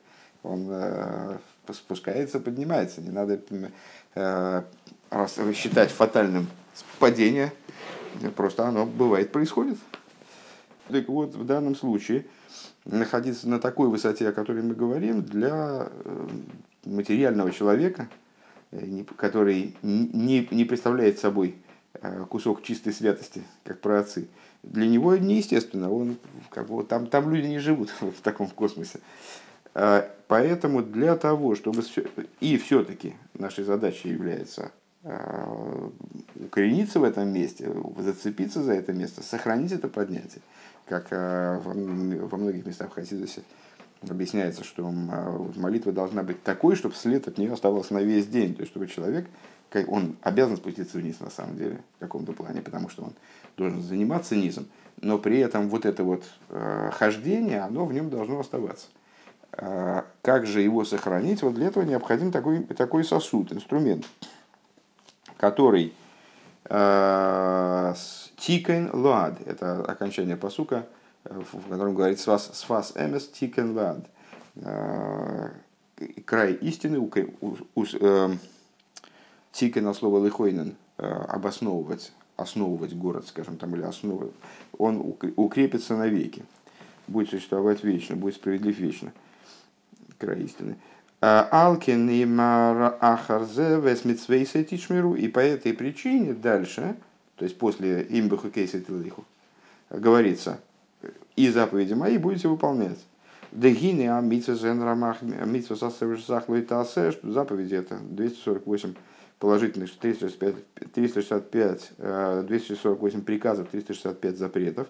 Он 0.43 0.67
э, 0.69 1.37
спускается, 1.71 2.39
поднимается. 2.39 3.01
Не 3.01 3.11
надо 3.11 3.39
э, 4.15 4.63
считать 5.53 5.91
фатальным 5.91 6.47
падение. 6.99 7.53
Просто 8.35 8.65
оно 8.65 8.85
бывает, 8.85 9.31
происходит. 9.31 9.77
Так 10.87 11.07
вот, 11.09 11.35
в 11.35 11.45
данном 11.45 11.75
случае 11.75 12.25
находиться 12.85 13.47
на 13.47 13.59
такой 13.59 13.89
высоте, 13.89 14.29
о 14.29 14.31
которой 14.31 14.63
мы 14.63 14.73
говорим, 14.73 15.21
для 15.21 15.89
материального 16.85 17.51
человека, 17.51 18.07
который 19.17 19.75
не, 19.81 20.47
не 20.49 20.65
представляет 20.65 21.19
собой 21.19 21.57
Э, 21.57 21.66
кусок 22.29 22.63
чистой 22.63 22.93
святости, 22.93 23.43
как 23.63 23.79
про 23.79 23.99
отцы. 23.99 24.27
Для 24.63 24.87
него 24.87 25.15
неестественно, 25.15 25.91
он, 25.91 26.17
как 26.49 26.67
бы, 26.67 26.83
там, 26.83 27.07
там 27.07 27.33
люди 27.33 27.47
не 27.47 27.59
живут 27.59 27.89
в 28.01 28.21
таком 28.21 28.49
космосе. 28.49 28.99
Э, 29.73 30.09
поэтому 30.27 30.81
для 30.81 31.15
того, 31.15 31.55
чтобы... 31.55 31.83
И 32.39 32.57
все-таки 32.57 33.15
нашей 33.33 33.63
задачей 33.63 34.09
является 34.09 34.71
э, 35.03 35.89
укорениться 36.35 36.99
в 36.99 37.03
этом 37.03 37.29
месте, 37.29 37.71
зацепиться 37.99 38.61
за 38.63 38.73
это 38.73 38.93
место, 38.93 39.23
сохранить 39.23 39.71
это 39.71 39.87
поднятие. 39.87 40.41
Как 40.87 41.11
во 41.11 42.37
многих 42.37 42.65
местах 42.65 42.91
в 42.91 42.93
Хасидусе 42.93 43.41
объясняется, 44.07 44.63
что 44.63 44.89
молитва 44.89 45.91
должна 45.91 46.23
быть 46.23 46.41
такой, 46.43 46.77
чтобы 46.77 46.95
след 46.95 47.27
от 47.27 47.37
нее 47.37 47.51
оставался 47.51 47.93
на 47.93 47.99
весь 47.99 48.27
день. 48.27 48.53
То 48.55 48.61
есть, 48.61 48.71
чтобы 48.71 48.87
человек 48.87 49.27
он 49.87 50.15
обязан 50.21 50.57
спуститься 50.57 50.97
вниз 50.97 51.19
на 51.19 51.29
самом 51.29 51.57
деле, 51.57 51.81
в 51.97 51.99
каком-то 51.99 52.33
плане, 52.33 52.61
потому 52.61 52.89
что 52.89 53.03
он 53.03 53.13
должен 53.57 53.81
заниматься 53.81 54.35
низом, 54.35 54.67
но 55.01 55.17
при 55.17 55.39
этом 55.39 55.69
вот 55.69 55.85
это 55.85 56.03
вот 56.03 56.23
э, 56.49 56.89
хождение, 56.93 57.61
оно 57.61 57.85
в 57.85 57.93
нем 57.93 58.09
должно 58.09 58.39
оставаться. 58.39 58.87
Э, 59.53 60.03
как 60.21 60.45
же 60.45 60.61
его 60.61 60.85
сохранить? 60.85 61.41
Вот 61.43 61.55
для 61.55 61.67
этого 61.67 61.83
необходим 61.83 62.31
такой, 62.31 62.63
такой 62.63 63.03
сосуд, 63.03 63.51
инструмент, 63.51 64.05
который 65.37 65.93
э, 66.65 67.93
тикен 68.37 68.89
лад, 68.93 69.39
это 69.45 69.83
окончание 69.83 70.37
посука, 70.37 70.87
э, 71.25 71.41
в 71.51 71.69
котором 71.69 71.93
говорит 71.93 72.19
свас, 72.19 72.49
свас 72.53 72.93
эмес 72.95 73.27
тикен 73.27 73.75
лад, 73.75 73.99
э, 74.55 75.49
край 76.25 76.53
истины, 76.53 76.99
у, 76.99 77.11
у, 77.41 77.55
у, 77.75 77.85
Тика 79.51 79.81
на 79.81 79.93
слово 79.93 80.25
лихойнен 80.25 80.75
обосновывать, 80.97 82.11
основывать 82.35 82.93
город, 82.93 83.27
скажем 83.27 83.57
там, 83.57 83.75
или 83.75 83.83
основывать, 83.83 84.33
он 84.77 85.15
укрепится 85.35 85.95
навеки, 85.95 86.43
будет 87.07 87.29
существовать 87.29 87.83
вечно, 87.83 88.15
будет 88.15 88.35
справедлив 88.35 88.77
вечно. 88.77 89.11
Край 90.17 90.41
истины. 90.43 90.77
Алкин 91.19 92.09
и 92.09 92.25
Ахарзе 92.39 93.79
Весмитсвейса 93.79 94.63
Тичмиру, 94.63 95.15
и 95.15 95.27
по 95.27 95.39
этой 95.39 95.73
причине 95.73 96.33
дальше, 96.33 96.95
то 97.35 97.45
есть 97.45 97.57
после 97.57 98.05
имбуху 98.09 98.49
кейса 98.49 98.79
Тилиху, 98.79 99.25
говорится, 99.89 100.59
и 101.35 101.49
заповеди 101.49 101.93
мои 101.93 102.17
будете 102.17 102.47
выполнять. 102.47 102.99
Дегины 103.51 104.09
а 104.09 104.21
митсва 104.21 104.55
зен 104.55 104.81
рамах 104.81 105.21
митсва 105.21 105.75
сасэвш 105.75 106.25
захлой 106.25 106.67
заповеди 106.67 107.75
это 107.75 107.97
248 107.97 108.93
положительных 109.39 109.95
365, 109.97 110.55
365 110.93 111.91
248 112.47 113.21
приказов, 113.21 113.67
365 113.69 114.37
запретов. 114.37 114.87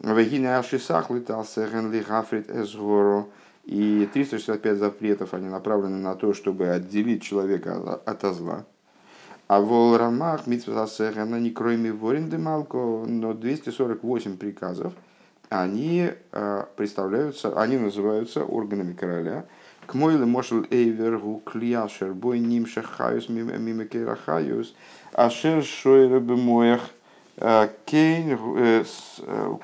Вагина 0.00 0.58
Ашисах 0.58 1.10
летал 1.10 1.44
Сехенли 1.44 2.00
Гафрит 2.00 2.50
Эсгоро. 2.50 3.26
И 3.64 4.06
365 4.12 4.76
запретов, 4.76 5.32
они 5.32 5.48
направлены 5.48 5.96
на 5.96 6.14
то, 6.16 6.34
чтобы 6.34 6.68
отделить 6.68 7.22
человека 7.22 7.94
от 8.04 8.34
зла. 8.34 8.66
А 9.46 9.60
вол 9.60 9.96
рамах 9.96 10.46
митсва 10.46 10.86
сехена 10.86 11.36
не 11.40 11.50
кроме 11.50 11.92
ворин 11.92 12.28
демалко, 12.28 12.76
но 12.76 13.32
248 13.32 14.36
приказов, 14.36 14.92
они 15.48 16.10
э, 16.32 16.64
представляются, 16.76 17.58
они 17.60 17.76
называются 17.78 18.44
органами 18.44 18.94
короля, 18.94 19.46
к 19.86 19.94
мойле 19.94 20.24
мошел 20.24 20.64
эйвер 20.70 21.18
гу 21.18 21.42
клияшер 21.44 22.14
бой 22.14 22.38
нимша 22.38 22.82
хаюс 22.82 23.28
мимо 23.28 23.84
кейра 23.84 24.16
хаюс, 24.16 24.74
ашер 25.12 25.62
шойра 25.62 26.20
бемоях 26.20 26.82
э, 27.36 27.68
кейн, 27.84 28.38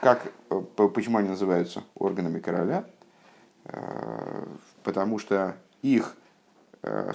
как, 0.01 0.33
почему 0.77 1.19
они 1.19 1.29
называются 1.29 1.83
органами 1.95 2.41
короля? 2.41 2.85
Потому 4.83 5.19
что 5.19 5.57
их 5.83 6.17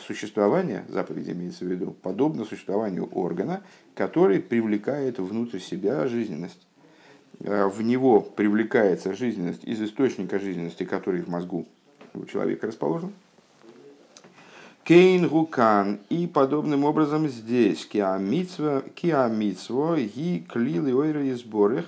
существование, 0.05 0.85
заповедь 0.87 1.27
имеется 1.29 1.65
в 1.65 1.67
виду, 1.67 1.91
подобно 1.91 2.45
существованию 2.45 3.09
органа, 3.11 3.63
который 3.95 4.39
привлекает 4.39 5.17
внутрь 5.19 5.59
себя 5.59 6.07
жизненность. 6.07 6.67
В 7.39 7.81
него 7.81 8.21
привлекается 8.21 9.13
жизненность 9.13 9.63
из 9.65 9.81
источника 9.81 10.39
жизненности, 10.39 10.85
который 10.85 11.21
в 11.21 11.27
мозгу 11.27 11.67
у 12.15 12.25
человека 12.25 12.67
расположен. 12.67 13.13
Кейн 14.83 15.27
гукан. 15.27 15.99
И 16.09 16.27
подобным 16.27 16.85
образом 16.85 17.27
здесь 17.27 17.85
киамитсва, 17.85 18.83
киамитсво, 18.93 19.97
ги 19.97 20.45
клилы 20.47 20.93
ойра 20.93 21.23
и 21.23 21.33
сборых. 21.33 21.85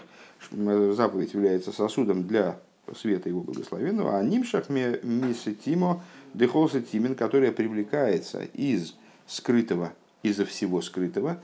Заповедь 0.52 1.34
является 1.34 1.72
сосудом 1.72 2.24
для 2.24 2.60
света 2.96 3.30
его 3.30 3.42
благословенного, 3.42 4.18
а 4.18 4.24
нимшах 4.24 4.70
мисетимо 4.70 6.04
дехолса 6.34 6.82
тимен, 6.82 7.16
которая 7.16 7.52
привлекается 7.52 8.44
из 8.54 8.96
скрытого, 9.28 9.94
из-за 10.24 10.46
всего 10.46 10.82
скрытого, 10.82 11.40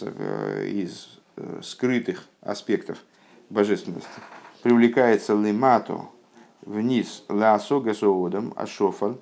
э, 0.00 0.68
из 0.68 1.18
э, 1.36 1.60
скрытых 1.62 2.26
аспектов 2.42 2.98
божественности, 3.48 4.08
привлекается 4.62 5.34
лимато 5.34 6.08
вниз 6.62 7.24
лаасога 7.28 7.94
соодом 7.94 8.52
ашофан 8.56 9.18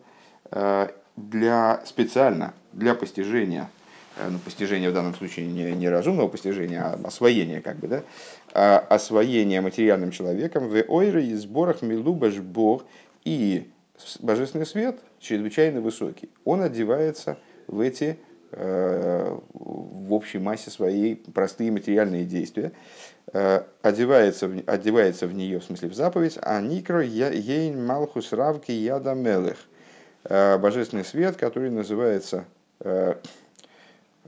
э, 0.50 0.88
для, 1.16 1.82
специально 1.84 2.54
для 2.72 2.94
постижения, 2.94 3.70
э, 4.16 4.28
ну, 4.28 4.38
постижения 4.38 4.90
в 4.90 4.94
данном 4.94 5.14
случае 5.14 5.46
не, 5.46 5.72
не 5.72 5.88
разумного 5.88 6.28
постижения, 6.28 6.82
а 6.82 7.00
освоения, 7.06 7.60
как 7.60 7.76
бы, 7.76 7.88
да, 7.88 8.02
а 8.54 8.78
освоения 8.78 9.60
материальным 9.60 10.10
человеком 10.10 10.68
в 10.68 10.84
ойре 10.88 11.26
и 11.26 11.34
сборах 11.34 11.82
милубаш 11.82 12.36
бог 12.38 12.84
и 13.24 13.70
божественный 14.20 14.66
свет 14.66 15.00
чрезвычайно 15.18 15.80
высокий. 15.80 16.30
Он 16.44 16.62
одевается 16.62 17.38
в 17.66 17.80
эти 17.80 18.18
в 18.52 20.12
общей 20.12 20.38
массе 20.38 20.70
своей 20.70 21.16
простые 21.16 21.70
материальные 21.70 22.24
действия, 22.24 22.72
Э, 23.32 23.62
одевается, 23.82 24.48
в, 24.48 24.62
одевается 24.66 25.26
в 25.26 25.34
нее, 25.34 25.60
в 25.60 25.64
смысле 25.64 25.88
в 25.88 25.94
заповедь, 25.94 26.38
а 26.42 26.60
никро 26.60 27.00
ейн 27.00 27.84
малхус 27.86 28.32
равки 28.32 28.72
яда 28.72 29.14
мелех. 29.14 29.56
Э, 30.24 30.58
божественный 30.58 31.04
свет, 31.04 31.36
который 31.36 31.70
называется, 31.70 32.44
э, 32.80 33.14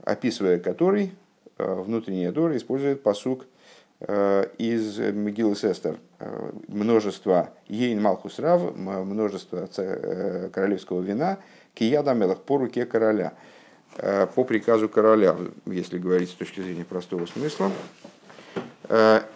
описывая 0.03 0.59
который, 0.59 1.13
внутренняя 1.57 2.31
Тора 2.31 2.57
использует 2.57 3.03
посук 3.03 3.45
из 4.01 4.97
Мегилы 4.97 5.55
Сестер. 5.55 5.97
Множество 6.67 7.51
ейн 7.67 8.01
малхус 8.01 8.39
рав, 8.39 8.75
множество 8.75 9.69
королевского 10.51 10.99
вина, 10.99 11.37
кияда 11.75 12.13
мелех, 12.15 12.41
по 12.41 12.57
руке 12.57 12.85
короля. 12.85 13.33
По 13.95 14.43
приказу 14.43 14.89
короля, 14.89 15.37
если 15.65 15.99
говорить 15.99 16.29
с 16.29 16.33
точки 16.33 16.61
зрения 16.61 16.83
простого 16.83 17.27
смысла, 17.27 17.71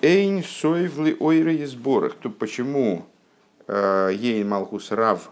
Эйн 0.02 0.44
шойвли 0.44 1.16
ойры 1.20 1.56
и 1.56 1.66
сборах. 1.66 2.16
То 2.16 2.30
почему 2.30 3.06
Ейн 3.68 4.50
Малхус 4.50 4.92
Рав 4.92 5.32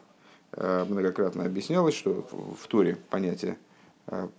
многократно 0.55 1.45
объяснялось, 1.45 1.95
что 1.95 2.27
в 2.31 2.67
Торе 2.67 2.97
понятие 3.09 3.57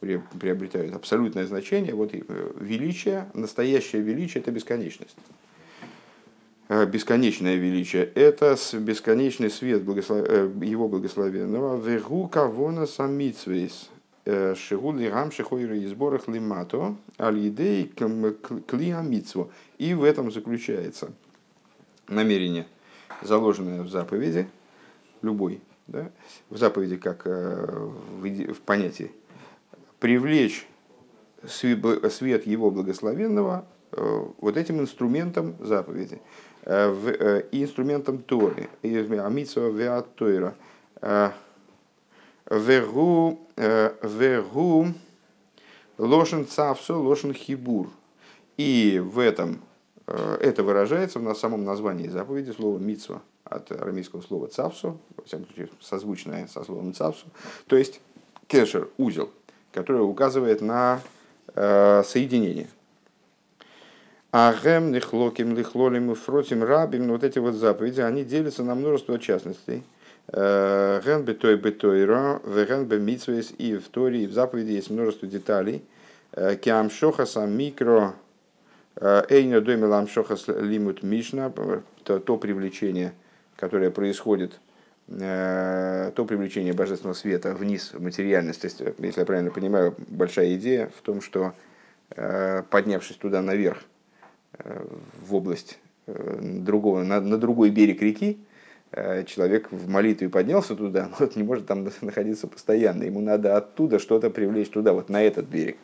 приобретают 0.01 0.95
абсолютное 0.95 1.47
значение. 1.47 1.93
Вот 1.95 2.13
величие, 2.61 3.29
настоящее 3.35 4.03
величие– 4.03 4.41
это 4.43 4.53
бесконечность. 4.53 5.17
Бесконечное 6.69 7.57
величие– 7.57 8.05
это 8.15 8.57
бесконечный 8.75 9.51
свет 9.51 9.83
благослов... 9.83 10.29
его 10.63 10.89
благословенного. 10.89 11.77
Вегу 11.77 12.29
кавона 12.29 12.87
самицвейс– 12.87 13.91
Шигули 14.27 15.07
рам 15.07 15.31
шихойры 15.31 15.79
и 15.79 15.87
сборах 15.87 16.27
лимато 16.27 16.97
аль-идей 17.19 17.87
клиамитсву. 17.87 19.53
И 19.79 19.95
в 19.95 20.03
этом 20.03 20.33
заключается 20.33 21.13
намерение, 22.09 22.67
заложенное 23.23 23.83
в 23.83 23.89
заповеди, 23.89 24.49
любой, 25.23 25.61
да, 25.87 26.11
в 26.51 26.57
заповеди 26.57 26.97
как 26.97 27.23
э, 27.27 27.89
в, 28.21 28.53
в 28.53 28.61
понятии, 28.61 29.13
привлечь 30.01 30.67
свет 31.47 32.47
его 32.47 32.71
благословенного 32.71 33.67
э, 33.93 34.25
вот 34.39 34.57
этим 34.57 34.81
инструментом 34.81 35.57
заповеди, 35.61 36.21
э, 36.63 37.43
и 37.53 37.63
инструментом 37.63 38.19
Торы, 38.19 38.69
Амитсва 38.83 39.69
Веат 39.69 40.15
Тойра, 40.17 40.55
Вегу, 42.49 43.41
э, 43.57 43.93
вегу 44.03 44.95
лошен 45.99 46.47
цавсу, 46.47 47.01
лошен 47.01 47.35
хибур. 47.35 47.91
И 48.57 49.03
в 49.05 49.19
этом 49.19 49.61
э, 50.07 50.39
это 50.41 50.63
выражается 50.63 51.19
на 51.19 51.35
самом 51.35 51.65
названии 51.65 52.09
заповеди 52.09 52.53
слова 52.53 52.79
мицва 52.79 53.21
от 53.45 53.73
арамейского 53.73 54.21
слова 54.23 54.47
цавсу, 54.47 55.01
во 55.17 55.25
всяком 55.25 55.47
случае 55.47 55.71
созвучное 55.81 56.47
со 56.47 56.63
словом 56.63 56.95
цавсу, 56.95 57.27
то 57.67 57.77
есть 57.77 58.01
кешер, 58.47 58.89
узел, 58.97 59.31
который 59.73 60.03
указывает 60.03 60.61
на 60.61 61.01
э, 61.55 62.03
соединение. 62.05 62.69
Агем, 64.31 64.95
лихлоким, 64.95 65.57
лихлолим 65.57 66.13
и 66.13 66.15
фротим 66.15 66.63
рабим, 66.63 67.09
вот 67.09 67.25
эти 67.25 67.41
вот 67.41 67.55
заповеди, 67.55 68.01
они 68.01 68.23
делятся 68.23 68.63
на 68.63 68.77
множество 68.77 69.19
частностей– 69.19 69.83
Ген 70.33 71.23
бетой 71.25 71.57
бетойра, 71.57 72.41
веген 72.45 72.87
бе 72.87 72.99
митсвейс, 72.99 73.55
и 73.59 73.77
в 73.77 73.89
Торе, 73.89 74.25
и 74.25 74.27
в 74.27 74.33
заповеди 74.33 74.73
есть 74.73 74.91
множество 74.91 75.29
деталей. 75.29 75.85
Киам 76.33 76.91
шохаса 76.91 77.47
микро, 77.47 78.15
эйна 79.01 79.61
доме 79.61 79.87
лам 79.87 80.09
шохас 80.09 80.49
лимут 80.49 81.05
мишна, 81.05 81.53
то, 82.03 82.37
привлечение, 82.39 83.13
которое 83.57 83.91
происходит, 83.91 84.59
то 85.07 86.25
привлечение 86.29 86.73
божественного 86.73 87.15
света 87.15 87.55
вниз 87.55 87.93
в 87.95 88.03
материальность. 88.03 88.63
То 88.63 88.67
есть, 88.67 88.83
если 88.99 89.21
я 89.21 89.27
правильно 89.27 89.53
понимаю, 89.53 89.95
большая 90.09 90.57
идея 90.57 90.91
в 90.99 91.03
том, 91.03 91.21
что 91.21 91.55
поднявшись 92.71 93.17
туда 93.17 93.43
наверх, 93.43 93.79
в 94.59 95.35
область 95.37 95.79
другого, 96.09 97.05
на, 97.05 97.21
на 97.21 97.39
другой 97.39 97.71
берег 97.71 98.03
реки, 98.03 98.39
Э, 98.39 98.46
человек 98.93 99.71
в 99.71 99.89
молитве 99.89 100.29
поднялся 100.29 100.75
туда, 100.75 101.09
но 101.11 101.17
вот 101.19 101.37
не 101.37 101.43
может 101.43 101.67
там 101.67 101.89
находиться 102.01 102.47
постоянно. 102.47 103.05
Ему 103.05 103.21
надо 103.21 103.57
оттуда 103.57 103.99
что-то 103.99 104.31
привлечь 104.31 104.71
туда, 104.71 104.93
вот 104.93 105.09
на 105.09 105.23
этот 105.23 105.47
берег. 105.47 105.77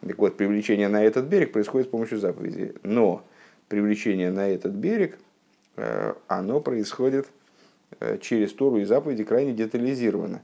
Так 0.00 0.18
вот, 0.18 0.36
привлечение 0.36 0.88
на 0.88 1.04
этот 1.04 1.26
берег 1.26 1.52
происходит 1.52 1.88
с 1.88 1.90
помощью 1.90 2.18
заповеди. 2.18 2.74
Но 2.82 3.22
привлечение 3.68 4.30
на 4.30 4.48
этот 4.48 4.72
берег, 4.72 5.18
э, 5.76 6.14
оно 6.26 6.60
происходит 6.60 7.28
э, 8.00 8.16
через 8.18 8.52
Тору 8.54 8.78
и 8.78 8.84
заповеди 8.84 9.24
крайне 9.24 9.52
детализированно. 9.52 10.42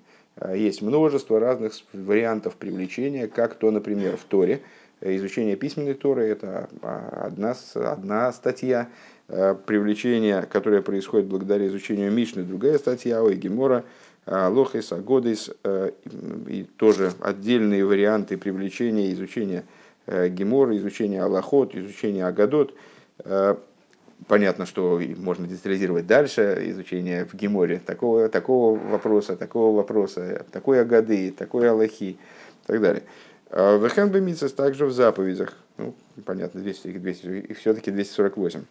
Есть 0.54 0.82
множество 0.82 1.40
разных 1.40 1.72
вариантов 1.94 2.56
привлечения, 2.56 3.26
как 3.26 3.54
то, 3.54 3.70
например, 3.70 4.18
в 4.18 4.24
Торе. 4.24 4.60
Изучение 5.00 5.56
письменной 5.56 5.94
Торы– 5.94 6.24
это 6.26 6.68
одна, 6.82 7.56
одна 7.74 8.30
статья, 8.32 8.90
Э, 8.90 9.15
привлечение, 9.28 10.42
которое 10.42 10.82
происходит 10.82 11.26
благодаря 11.26 11.66
изучению 11.66 12.12
Мишны, 12.12 12.44
другая 12.44 12.78
статья, 12.78 13.22
ой, 13.22 13.34
Гемора, 13.34 13.84
э, 14.24 14.46
Лохис, 14.46 14.92
Агодис, 14.92 15.50
э, 15.64 15.90
и 16.46 16.62
тоже 16.76 17.12
отдельные 17.20 17.84
варианты 17.84 18.38
привлечения, 18.38 19.12
изучения 19.12 19.64
Гемора, 20.06 20.76
изучения 20.76 21.20
Аллахот, 21.20 21.74
изучения 21.74 22.24
Агадот. 22.24 22.74
Понятно, 24.28 24.64
что 24.64 25.02
можно 25.16 25.48
детализировать 25.48 26.06
дальше 26.06 26.62
изучение 26.66 27.24
в 27.24 27.34
Геморе 27.34 27.80
такого, 27.84 28.28
такого 28.28 28.78
вопроса, 28.78 29.36
такого 29.36 29.74
вопроса, 29.74 30.46
такой 30.52 30.80
Агады, 30.80 31.32
такой 31.36 31.68
Аллахи 31.68 32.04
и 32.04 32.18
так 32.66 32.80
далее. 32.80 33.02
В 33.50 33.88
также 34.56 34.86
в 34.86 34.92
заповедях, 34.92 35.54
ну, 35.76 35.92
понятно, 36.24 36.60
200, 36.60 36.98
200, 36.98 37.26
и 37.26 37.52
все-таки 37.54 37.90
248. 37.90 38.62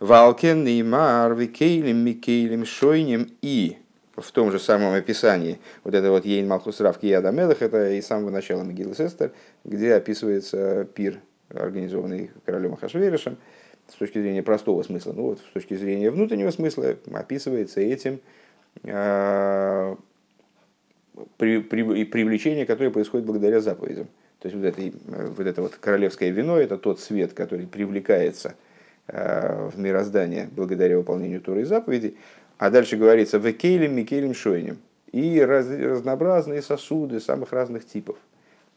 Валкен, 0.00 0.64
Неймар, 0.64 1.34
Викейлем, 1.34 1.98
Микейлем, 1.98 2.64
Шойнем 2.64 3.30
и 3.42 3.78
в 4.16 4.30
том 4.30 4.52
же 4.52 4.58
самом 4.58 4.94
описании, 4.94 5.58
вот 5.82 5.94
это 5.94 6.10
вот 6.10 6.24
Ейн 6.24 6.46
Малхус 6.46 6.80
Рав 6.80 6.98
Кияда 6.98 7.30
Мелах, 7.32 7.62
это 7.62 7.90
и 7.90 8.00
с 8.00 8.06
самого 8.06 8.30
начала 8.30 8.62
Могилы 8.62 8.94
Сестер, 8.94 9.32
где 9.64 9.94
описывается 9.94 10.84
пир, 10.84 11.20
организованный 11.48 12.30
королем 12.44 12.74
Ахашверишем, 12.74 13.36
с 13.88 13.94
точки 13.94 14.20
зрения 14.20 14.42
простого 14.42 14.82
смысла. 14.82 15.12
Ну 15.12 15.22
вот, 15.22 15.40
с 15.40 15.52
точки 15.52 15.74
зрения 15.74 16.10
внутреннего 16.10 16.50
смысла 16.50 16.96
описывается 17.12 17.80
этим 17.80 18.20
э, 18.84 19.96
при, 21.36 21.60
при, 21.60 22.04
привлечение, 22.04 22.66
которое 22.66 22.90
происходит 22.90 23.26
благодаря 23.26 23.60
заповедям. 23.60 24.06
То 24.38 24.48
есть 24.48 24.56
вот 24.56 24.64
это, 24.64 24.96
вот 25.36 25.46
это 25.46 25.62
вот 25.62 25.74
королевское 25.76 26.30
вино, 26.30 26.58
это 26.58 26.76
тот 26.76 27.00
свет, 27.00 27.32
который 27.32 27.66
привлекается 27.66 28.54
в 29.06 29.72
мироздание 29.76 30.48
благодаря 30.50 30.96
выполнению 30.96 31.40
Торы 31.40 31.62
и 31.62 31.64
заповедей. 31.64 32.16
А 32.56 32.70
дальше 32.70 32.96
говорится 32.96 33.38
«векейлем, 33.38 33.94
микейлем, 33.94 34.34
шойнем» 34.34 34.78
и 35.14 35.40
раз, 35.40 35.68
разнообразные 35.70 36.60
сосуды 36.60 37.20
самых 37.20 37.52
разных 37.52 37.86
типов. 37.86 38.16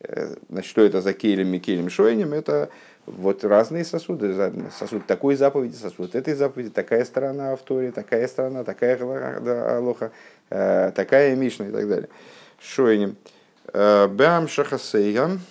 Э, 0.01 0.35
значит, 0.49 0.69
что 0.69 0.81
это 0.81 1.01
за 1.01 1.13
кейлем, 1.13 1.47
микелем, 1.47 1.89
шойнем? 1.89 2.33
Это 2.33 2.69
вот 3.07 3.43
разные 3.43 3.83
сосуды. 3.83 4.35
Сосуд 4.77 5.07
такой 5.07 5.35
заповеди, 5.35 5.73
сосуд 5.73 6.13
этой 6.13 6.35
заповеди, 6.35 6.69
такая 6.69 7.05
сторона 7.05 7.55
в 7.55 7.63
Торе, 7.63 7.91
такая 7.91 8.27
сторона, 8.27 8.63
такая 8.63 9.77
алоха, 9.77 10.11
э, 10.51 10.91
такая 10.93 11.35
мишна 11.35 11.69
и 11.69 11.71
так 11.71 11.89
далее. 11.89 12.09
Шойнем. 12.59 13.15
Бам 13.73 14.47
шахасейгам, 14.47 15.41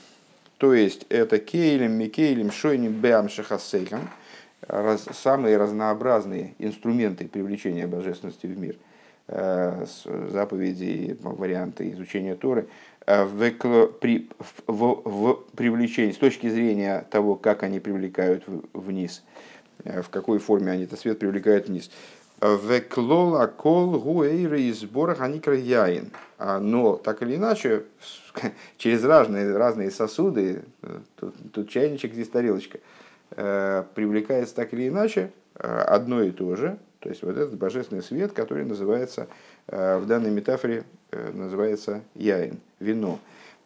то 0.56 0.72
есть 0.72 1.04
это 1.10 1.38
кейлем, 1.38 1.92
микейлем, 1.92 2.50
шойнем, 2.50 2.92
бам 2.92 3.28
шахасейгам– 3.28 4.08
раз, 4.68 5.09
самые 5.12 5.57
разнообразные 5.57 6.55
инструменты 6.59 7.29
привлечения 7.29 7.87
божественности 7.87 8.46
в 8.46 8.59
мир, 8.59 8.76
э, 9.29 9.87
заповеди, 10.31 11.16
варианты 11.20 11.90
изучения 11.92 12.35
Торы, 12.35 12.68
э, 13.07 13.24
в, 13.24 13.50
при, 14.00 14.29
в, 14.66 15.02
в 15.05 15.44
привлечении, 15.57 16.12
с 16.12 16.18
точки 16.18 16.48
зрения 16.48 17.07
того, 17.11 17.37
как 17.37 17.62
они 17.62 17.81
привлекают 17.81 18.44
вниз, 18.72 19.22
э, 19.85 20.02
в 20.02 20.09
какой 20.11 20.38
форме 20.38 20.72
они 20.72 20.85
этот 20.85 21.00
свет 21.00 21.18
привлекают 21.18 21.68
вниз. 21.68 21.90
Веклола 22.42 23.46
кол 23.46 23.98
гуэйры 23.98 24.61
из 24.61 24.81
сборах 24.81 25.22
они 25.22 25.40
яин. 25.46 26.11
А, 26.37 26.61
но 26.61 26.96
так 26.96 27.22
или 27.22 27.37
иначе, 27.37 27.85
через 28.76 29.02
разные, 29.05 29.57
разные 29.57 29.90
сосуды, 29.90 30.62
тут, 31.18 31.35
тут 31.55 31.70
чайничек, 31.70 32.12
здесь 32.12 32.29
тарелочка– 32.29 32.79
привлекается 33.37 34.55
так 34.55 34.72
или 34.72 34.88
иначе 34.88 35.31
э, 35.57 35.68
одно 35.68 36.22
и 36.22 36.31
то 36.31 36.57
же, 36.57 36.79
то 37.01 37.11
есть 37.11 37.22
вот 37.22 37.37
этот 37.37 37.59
божественный 37.59 38.03
свет, 38.03 38.33
который 38.33 38.64
называется 38.64 39.29
э, 39.66 39.99
в 39.99 40.07
данной 40.07 40.31
метафоре 40.31 40.85
называется 41.12 42.03
яин, 42.14 42.61
вино. 42.81 43.20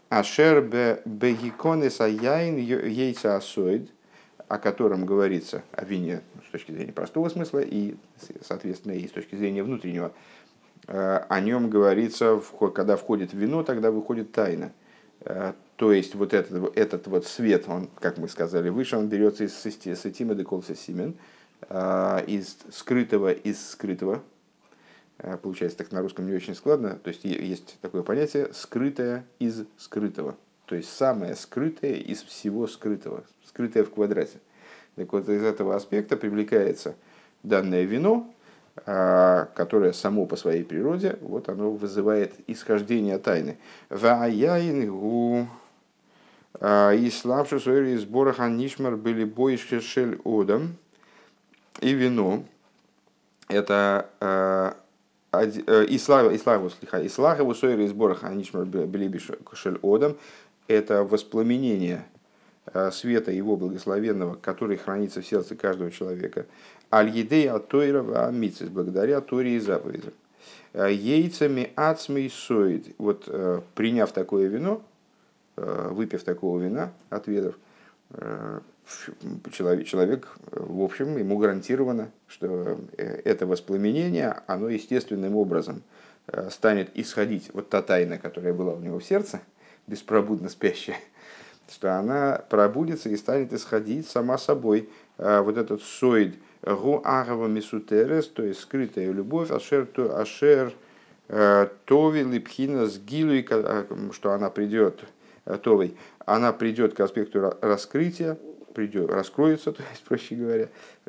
Ашер 0.08 0.60
бегиконеса 0.60 2.04
яин 2.04 2.56
яйца 2.58 3.36
асоид, 3.36 3.88
о 4.48 4.58
котором 4.58 5.06
говорится 5.06 5.62
о 5.72 5.84
вине 5.84 6.22
с 6.48 6.50
точки 6.50 6.72
зрения 6.72 6.92
простого 6.92 7.28
смысла 7.28 7.60
и, 7.60 7.94
соответственно, 8.42 8.92
и 8.92 9.06
с 9.06 9.12
точки 9.12 9.36
зрения 9.36 9.62
внутреннего. 9.62 10.12
О 10.86 11.40
нем 11.40 11.70
говорится, 11.70 12.40
когда 12.74 12.96
входит 12.96 13.32
вино, 13.32 13.62
тогда 13.62 13.92
выходит 13.92 14.32
тайна. 14.32 14.72
То 15.80 15.94
есть 15.94 16.14
вот 16.14 16.34
этот, 16.34 16.76
этот 16.76 17.06
вот 17.06 17.26
свет, 17.26 17.64
он, 17.66 17.88
как 18.00 18.18
мы 18.18 18.28
сказали 18.28 18.68
выше, 18.68 18.98
он 18.98 19.08
берется 19.08 19.44
из 19.44 19.54
сетима 19.54 20.34
де 20.34 20.44
колса 20.44 20.74
симен, 20.74 21.14
а, 21.70 22.22
из 22.26 22.58
скрытого 22.70 23.32
из 23.32 23.70
скрытого. 23.70 24.22
А, 25.16 25.38
получается 25.38 25.78
так 25.78 25.90
на 25.90 26.02
русском 26.02 26.26
не 26.26 26.34
очень 26.34 26.54
складно. 26.54 26.98
То 27.02 27.08
есть 27.08 27.24
есть 27.24 27.78
такое 27.80 28.02
понятие 28.02 28.52
скрытое 28.52 29.24
из 29.38 29.64
скрытого. 29.78 30.36
То 30.66 30.74
есть 30.74 30.94
самое 30.94 31.34
скрытое 31.34 31.94
из 31.94 32.24
всего 32.24 32.66
скрытого. 32.66 33.24
Скрытое 33.46 33.84
в 33.84 33.90
квадрате. 33.90 34.36
Так 34.96 35.10
вот 35.14 35.30
из 35.30 35.42
этого 35.42 35.74
аспекта 35.76 36.18
привлекается 36.18 36.94
данное 37.42 37.84
вино, 37.84 38.30
которое 38.84 39.94
само 39.94 40.26
по 40.26 40.36
своей 40.36 40.62
природе, 40.62 41.16
вот 41.22 41.48
оно 41.48 41.70
вызывает 41.70 42.34
исхождение 42.48 43.16
тайны. 43.16 43.56
Ваяин 46.58 47.04
и 47.04 47.10
слабше 47.10 47.60
сойри 47.60 47.96
сбора 47.96 48.32
ханишмар 48.32 48.96
были 48.96 49.24
бойши 49.24 49.80
шель 49.80 50.18
одам 50.24 50.76
и 51.80 51.92
вино. 51.92 52.44
Это 53.48 54.76
и 55.32 55.98
слава, 55.98 56.30
и 56.30 56.38
слава, 56.38 56.70
и 57.02 57.08
слава, 57.08 57.54
сойри 57.54 57.86
сбора 57.86 58.14
ханишмар 58.14 58.64
были 58.64 59.20
шель 59.54 59.78
одам. 59.82 60.16
Это 60.66 61.04
воспламенение 61.04 62.04
света 62.92 63.32
его 63.32 63.56
благословенного, 63.56 64.34
который 64.34 64.76
хранится 64.76 65.20
в 65.22 65.26
сердце 65.26 65.56
каждого 65.56 65.90
человека. 65.90 66.46
Аль-Едей 66.92 67.48
Атойрова 67.48 68.26
Амицис, 68.26 68.68
благодаря 68.68 69.20
Торе 69.20 69.56
и 69.56 69.60
заповедям. 69.60 70.12
Яйцами 70.74 71.72
ацмей 71.74 72.30
соид. 72.30 72.94
Вот 72.98 73.24
приняв 73.74 74.12
такое 74.12 74.46
вино, 74.48 74.82
выпив 75.90 76.22
такого 76.24 76.60
вина 76.60 76.92
от 77.10 77.26
ведов, 77.26 77.54
человек, 79.52 79.86
человек, 79.86 80.28
в 80.50 80.82
общем, 80.82 81.16
ему 81.16 81.38
гарантировано, 81.38 82.10
что 82.26 82.78
это 82.96 83.46
воспламенение, 83.46 84.42
оно 84.46 84.68
естественным 84.68 85.36
образом 85.36 85.82
станет 86.50 86.90
исходить, 86.94 87.50
вот 87.52 87.68
та 87.68 87.82
тайна, 87.82 88.18
которая 88.18 88.54
была 88.54 88.72
у 88.72 88.80
него 88.80 88.98
в 88.98 89.04
сердце, 89.04 89.40
беспробудно 89.86 90.48
спящая, 90.48 90.98
что 91.70 91.98
она 91.98 92.42
пробудется 92.48 93.08
и 93.08 93.16
станет 93.16 93.52
исходить 93.52 94.08
сама 94.08 94.38
собой. 94.38 94.88
Вот 95.18 95.56
этот 95.56 95.82
соид– 95.82 96.34
Гу 96.62 97.00
агава 97.04 97.46
мисутерес, 97.46 98.28
то 98.28 98.42
есть 98.42 98.60
скрытая 98.60 99.10
любовь, 99.12 99.50
ашер, 99.50 99.86
то, 99.86 100.18
ашер 100.18 100.74
э, 101.28 101.68
тови 101.86 102.22
липхина 102.22 102.86
с 102.86 102.98
гилой, 102.98 103.46
э, 103.48 103.84
что 104.12 104.32
она 104.32 104.50
придет, 104.50 105.00
э, 105.00 105.06
товой, 105.58 105.96
она 106.26 106.52
придет 106.52 106.94
к 106.94 107.00
аспекту 107.00 107.56
раскрытия, 107.60 108.38
придет, 108.74 109.10
раскроется, 109.10 109.72
то 109.72 109.82
есть, 109.90 110.04
проще 110.04 110.34
говоря, 110.34 110.68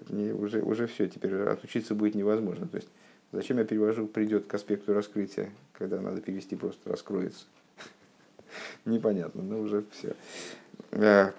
не, 0.10 0.32
уже, 0.32 0.62
уже 0.62 0.88
все, 0.88 1.08
теперь 1.08 1.36
отучиться 1.44 1.96
будет 1.96 2.16
невозможно. 2.16 2.68
То 2.68 2.78
есть, 2.78 2.90
зачем 3.32 3.58
я 3.58 3.66
перевожу 3.66 4.08
придет 4.08 4.48
к 4.48 4.54
аспекту 4.54 4.94
раскрытия, 4.94 5.50
когда 5.74 6.00
надо 6.02 6.22
перевести 6.22 6.56
просто 6.56 6.90
раскроется? 6.90 7.46
Непонятно, 8.86 9.42
но 9.44 9.60
уже 9.60 9.84
все. 9.92 10.16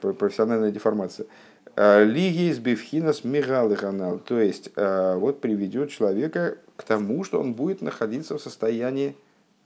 Профессиональная 0.01 0.71
деформация. 0.71 1.27
Э, 1.75 2.05
Лиги 2.05 2.51
из 2.51 2.59
Бифхинас 2.59 3.25
Мигалыханал. 3.25 4.19
То 4.19 4.41
есть, 4.41 4.71
э, 4.77 5.17
вот 5.17 5.41
приведет 5.41 5.91
человека 5.91 6.59
к 6.77 6.83
тому, 6.83 7.25
что 7.25 7.41
он 7.41 7.55
будет 7.55 7.83
находиться 7.83 8.37
в 8.37 8.43
состоянии 8.43 9.17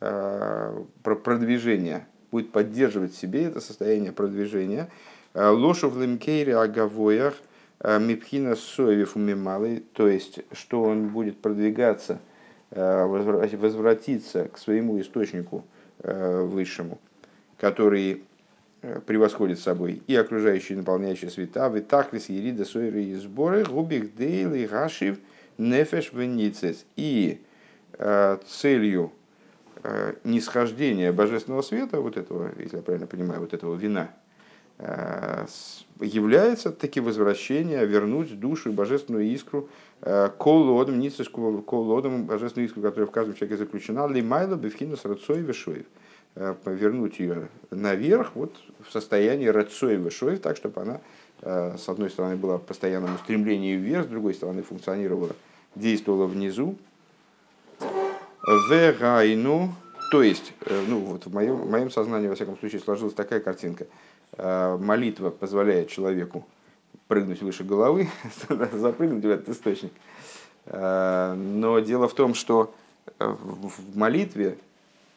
э, 0.01 0.85
продвижения, 1.03 2.07
будет 2.37 2.53
поддерживать 2.53 3.15
в 3.15 3.19
себе 3.19 3.45
это 3.45 3.61
состояние 3.61 4.13
продвижения. 4.13 4.89
Лошу 5.35 5.91
в 5.91 6.01
лимкейре 6.01 6.57
агавоях 6.57 7.35
мипхина 7.83 8.57
соевев 8.57 9.17
умималый, 9.17 9.85
то 9.93 10.09
есть, 10.09 10.41
что 10.53 10.83
он 10.83 11.09
будет 11.09 11.39
продвигаться, 11.43 12.21
возвратиться 12.71 14.49
к 14.49 14.57
своему 14.57 14.99
источнику 14.99 15.65
высшему, 16.03 16.99
который 17.59 18.23
Э, 18.83 19.01
превосходит 19.05 19.59
собой 19.59 20.03
и 20.07 20.15
окружающие 20.15 20.79
наполняющие 20.79 21.29
света, 21.29 21.69
вы 21.69 21.81
таклис, 21.81 22.29
ерида, 22.29 22.65
сойры 22.65 23.03
и 23.03 23.15
сборы, 23.15 23.65
губих 23.65 24.15
дейли, 24.15 24.67
гашив, 24.67 25.19
нефеш, 25.59 26.13
веницес. 26.13 26.85
И 26.95 27.41
э, 27.95 28.39
целью 28.47 29.13
э, 29.87 30.15
нисхождения 30.25 31.13
божественного 31.13 31.63
света, 31.63 32.01
вот 32.01 32.17
этого, 32.17 32.51
если 32.59 32.77
я 32.77 32.83
правильно 32.83 33.07
понимаю, 33.07 33.41
вот 33.41 33.55
этого 33.55 33.75
вина, 33.75 34.11
э, 34.79 35.47
является 36.01 36.71
таки 36.71 37.01
возвращение, 37.01 37.85
вернуть 37.87 38.39
душу 38.39 38.71
и 38.71 38.73
божественную 38.73 39.25
искру 39.27 39.69
колодом, 40.39 40.99
ницеску 41.01 41.63
колодом, 41.63 42.27
божественную 42.27 42.69
искру, 42.69 42.83
которая 42.83 43.07
в 43.07 43.11
каждом 43.11 43.35
человеке 43.35 43.57
заключена, 43.57 44.07
лимайла, 44.07 44.55
бифхинус, 44.55 45.07
рацой, 45.07 45.41
вешуев 45.41 45.87
повернуть 46.65 47.19
ее 47.19 47.49
наверх, 47.71 48.33
вот 48.35 48.55
в 48.87 48.93
состоянии 48.93 49.47
рацой 49.47 49.97
вышоев, 49.97 50.41
так, 50.41 50.57
чтобы 50.57 50.83
она, 50.83 51.01
э, 51.41 51.77
с 51.79 51.89
одной 51.89 52.11
стороны, 52.11 52.37
была 52.37 52.59
в 52.59 52.63
постоянном 52.63 53.15
устремлении 53.15 53.75
вверх, 53.75 54.07
с 54.07 54.09
другой 54.09 54.35
стороны, 54.35 54.63
функционировала, 54.63 55.35
действовала 55.75 56.27
внизу. 56.27 56.77
Вегайну, 58.47 59.75
то 60.11 60.23
есть, 60.23 60.53
э, 60.67 60.85
ну, 60.89 61.01
вот 61.01 61.27
в 61.27 61.35
моем, 61.35 61.57
в 61.57 61.71
моем 61.71 61.91
сознании, 61.91 62.29
во 62.29 62.35
всяком 62.35 62.59
случае, 62.59 62.81
сложилась 62.81 63.15
такая 63.15 63.41
картинка. 63.41 63.87
Э, 64.33 64.77
молитва 64.77 65.31
позволяет 65.31 65.89
человеку 65.89 66.47
прыгнуть 67.09 67.43
выше 67.43 67.65
головы, 67.65 68.09
запрыгнуть 68.73 69.25
в 69.25 69.31
этот 69.31 69.49
источник. 69.49 69.93
Но 70.69 71.79
дело 71.79 72.09
в 72.09 72.15
том, 72.15 72.35
что 72.35 72.75
в 73.21 73.97
молитве 73.97 74.59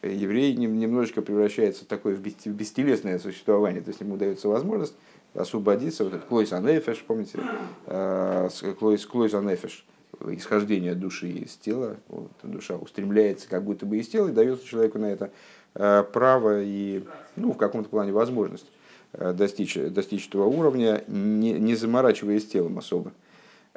еврей 0.02 0.54
немножечко 0.54 1.22
превращается 1.22 1.84
в 1.84 1.88
такое 1.88 2.16
бестелесное 2.16 3.18
существование, 3.18 3.82
то 3.82 3.88
есть 3.88 4.00
ему 4.00 4.16
дается 4.16 4.48
возможность 4.48 4.94
освободиться, 5.34 6.04
вот 6.04 6.14
этот 6.14 6.26
клойс 6.26 6.52
анефеш, 6.52 7.04
помните, 7.06 7.38
э, 7.86 8.48
клойс, 8.78 9.06
клойс 9.06 9.34
анефеш, 9.34 9.84
исхождение 10.28 10.94
души 10.94 11.28
из 11.28 11.56
тела, 11.56 11.96
вот, 12.08 12.30
душа 12.42 12.76
устремляется 12.76 13.48
как 13.48 13.64
будто 13.64 13.86
бы 13.86 13.98
из 13.98 14.08
тела, 14.08 14.28
и 14.28 14.32
дается 14.32 14.66
человеку 14.66 14.98
на 14.98 15.06
это 15.06 15.30
э, 15.74 16.04
право 16.12 16.62
и, 16.62 17.04
ну, 17.36 17.52
в 17.52 17.56
каком-то 17.56 17.88
плане 17.88 18.12
возможность 18.12 18.66
э, 19.12 19.32
достичь, 19.32 19.76
достичь 19.76 20.28
этого 20.28 20.44
уровня, 20.44 21.04
не, 21.08 21.52
не 21.52 21.74
заморачиваясь 21.74 22.46
телом 22.46 22.78
особо. 22.78 23.12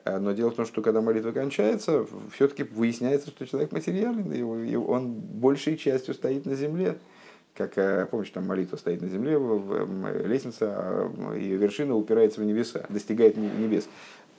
Э, 0.06 0.20
но 0.20 0.34
дело 0.34 0.52
в 0.52 0.56
том, 0.56 0.66
что 0.66 0.82
когда 0.82 1.02
молитва 1.02 1.32
кончается, 1.32 2.06
все-таки 2.34 2.64
выясняется, 2.64 3.30
что 3.30 3.46
человек 3.46 3.72
материальный, 3.72 4.40
и 4.70 4.76
он 4.76 5.14
большей 5.14 5.78
частью 5.78 6.14
стоит 6.14 6.46
на 6.46 6.56
земле. 6.56 6.98
Как, 7.56 8.10
помнишь, 8.10 8.32
там 8.32 8.48
молитва 8.48 8.78
стоит 8.78 9.02
на 9.02 9.10
земле, 9.10 9.34
лестница, 10.26 10.70
а 10.72 11.36
ее 11.36 11.56
вершина 11.58 11.96
упирается 11.96 12.42
в 12.42 12.44
небеса, 12.46 12.84
достигает 12.90 13.38
небес. 13.38 13.88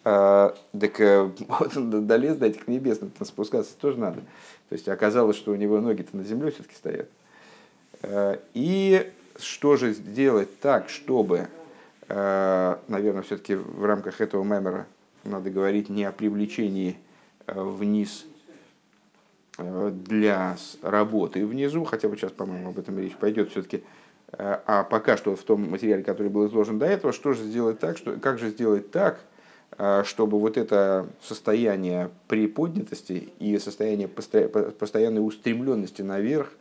А, 0.04 0.54
так 0.78 1.00
э, 1.00 1.30
долез 1.76 2.36
до 2.36 2.46
этих 2.46 2.68
небес, 2.68 3.00
спускаться 3.22 3.74
тоже 3.80 3.98
надо. 3.98 4.20
То 4.68 4.74
есть 4.74 4.88
оказалось, 4.88 5.36
что 5.36 5.52
у 5.52 5.56
него 5.56 5.80
ноги-то 5.80 6.16
на 6.16 6.24
земле 6.24 6.50
все-таки 6.50 6.74
стоят. 6.74 7.08
И 8.52 9.10
что 9.38 9.76
же 9.76 9.92
сделать 9.94 10.60
так, 10.60 10.90
чтобы, 10.90 11.48
наверное, 12.08 13.22
все-таки 13.22 13.54
в 13.54 13.84
рамках 13.84 14.20
этого 14.20 14.44
мемора 14.44 14.86
надо 15.24 15.50
говорить 15.50 15.88
не 15.88 16.04
о 16.04 16.12
привлечении 16.12 16.96
э, 17.46 17.60
вниз 17.60 18.26
э, 19.58 19.90
для 19.90 20.56
работы 20.82 21.46
внизу, 21.46 21.84
хотя 21.84 22.08
бы 22.08 22.16
сейчас, 22.16 22.32
по-моему, 22.32 22.70
об 22.70 22.78
этом 22.78 22.98
речь 22.98 23.16
пойдет 23.16 23.50
все-таки, 23.50 23.82
э, 24.32 24.60
а 24.66 24.84
пока 24.84 25.16
что 25.16 25.34
в 25.34 25.42
том 25.42 25.70
материале, 25.70 26.02
который 26.02 26.28
был 26.28 26.46
изложен 26.46 26.78
до 26.78 26.86
этого, 26.86 27.12
что 27.12 27.32
же 27.32 27.42
сделать 27.44 27.78
так, 27.78 27.96
что, 27.96 28.18
как 28.18 28.38
же 28.38 28.50
сделать 28.50 28.90
так, 28.90 29.20
чтобы 30.04 30.38
вот 30.38 30.56
это 30.56 31.08
состояние 31.20 32.10
приподнятости 32.28 33.32
и 33.40 33.58
состояние 33.58 34.08
постоянной 34.08 35.26
устремленности 35.26 36.02
наверх 36.02 36.52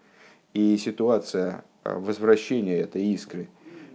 и 0.54 0.78
ситуация 0.78 1.63
возвращения 1.84 2.80
этой 2.80 3.04
искры 3.06 3.47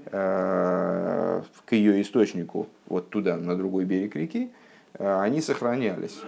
к 0.04 1.44
ее 1.70 2.00
источнику, 2.00 2.68
вот 2.86 3.10
туда, 3.10 3.36
на 3.36 3.56
другой 3.56 3.84
берег 3.84 4.14
реки, 4.14 4.50
Э, 4.98 5.20
они 5.20 5.40
сохранялись. 5.40 6.20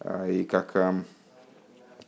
Э, 0.00 0.30
и 0.30 0.44
как, 0.44 0.74
э, 0.74 0.92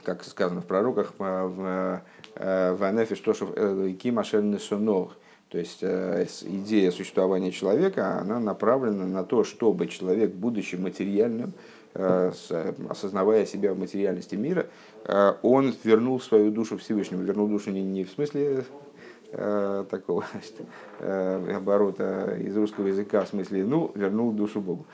как 0.03 0.25
сказано 0.25 0.61
в 0.61 0.67
пророках, 0.67 1.15
в 1.19 2.03
Ванефе 2.37 3.15
Штошев 3.15 3.53
Ким 3.99 4.21
Несунох, 4.51 5.17
то 5.49 5.59
есть 5.59 5.83
идея 5.83 6.91
существования 6.91 7.51
человека, 7.51 8.19
она 8.19 8.39
направлена 8.39 9.07
на 9.07 9.25
то, 9.25 9.45
чтобы 9.45 9.87
человек, 9.87 10.33
будучи 10.33 10.77
материальным, 10.77 11.55
осознавая 11.95 13.47
себя 13.47 13.73
в 13.73 13.79
материальности 13.79 14.35
мира, 14.35 14.67
он 15.43 15.75
вернул 15.85 16.21
свою 16.21 16.51
душу 16.51 16.77
Всевышнему. 16.77 17.23
Вернул 17.23 17.49
душу 17.49 17.71
не, 17.71 17.83
не 17.83 18.05
в 18.05 18.11
смысле 18.11 18.65
такого 19.31 20.25
оборота 21.01 22.37
из 22.41 22.57
русского 22.57 22.89
языка, 22.89 23.25
в 23.25 23.29
смысле, 23.29 23.65
ну, 23.65 23.91
вернул 23.95 24.33
душу 24.33 24.61
Богу. 24.61 24.87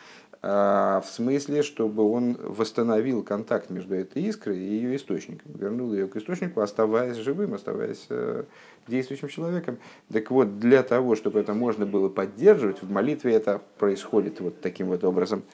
А, 0.46 1.00
в 1.00 1.06
смысле, 1.06 1.62
чтобы 1.62 2.06
он 2.06 2.36
восстановил 2.38 3.22
контакт 3.22 3.70
между 3.70 3.94
этой 3.94 4.24
искрой 4.24 4.58
и 4.58 4.74
ее 4.74 4.96
источником, 4.96 5.52
вернул 5.54 5.94
ее 5.94 6.06
к 6.06 6.16
источнику, 6.16 6.60
оставаясь 6.60 7.16
живым, 7.16 7.54
оставаясь 7.54 8.04
э, 8.10 8.44
действующим 8.86 9.28
человеком. 9.28 9.78
Так 10.12 10.30
вот, 10.30 10.58
для 10.58 10.82
того, 10.82 11.16
чтобы 11.16 11.40
это 11.40 11.54
можно 11.54 11.86
было 11.86 12.10
поддерживать, 12.10 12.82
в 12.82 12.90
молитве 12.90 13.32
это 13.32 13.62
происходит 13.78 14.40
вот 14.40 14.60
таким 14.60 14.88
вот 14.88 15.02
образом. 15.02 15.44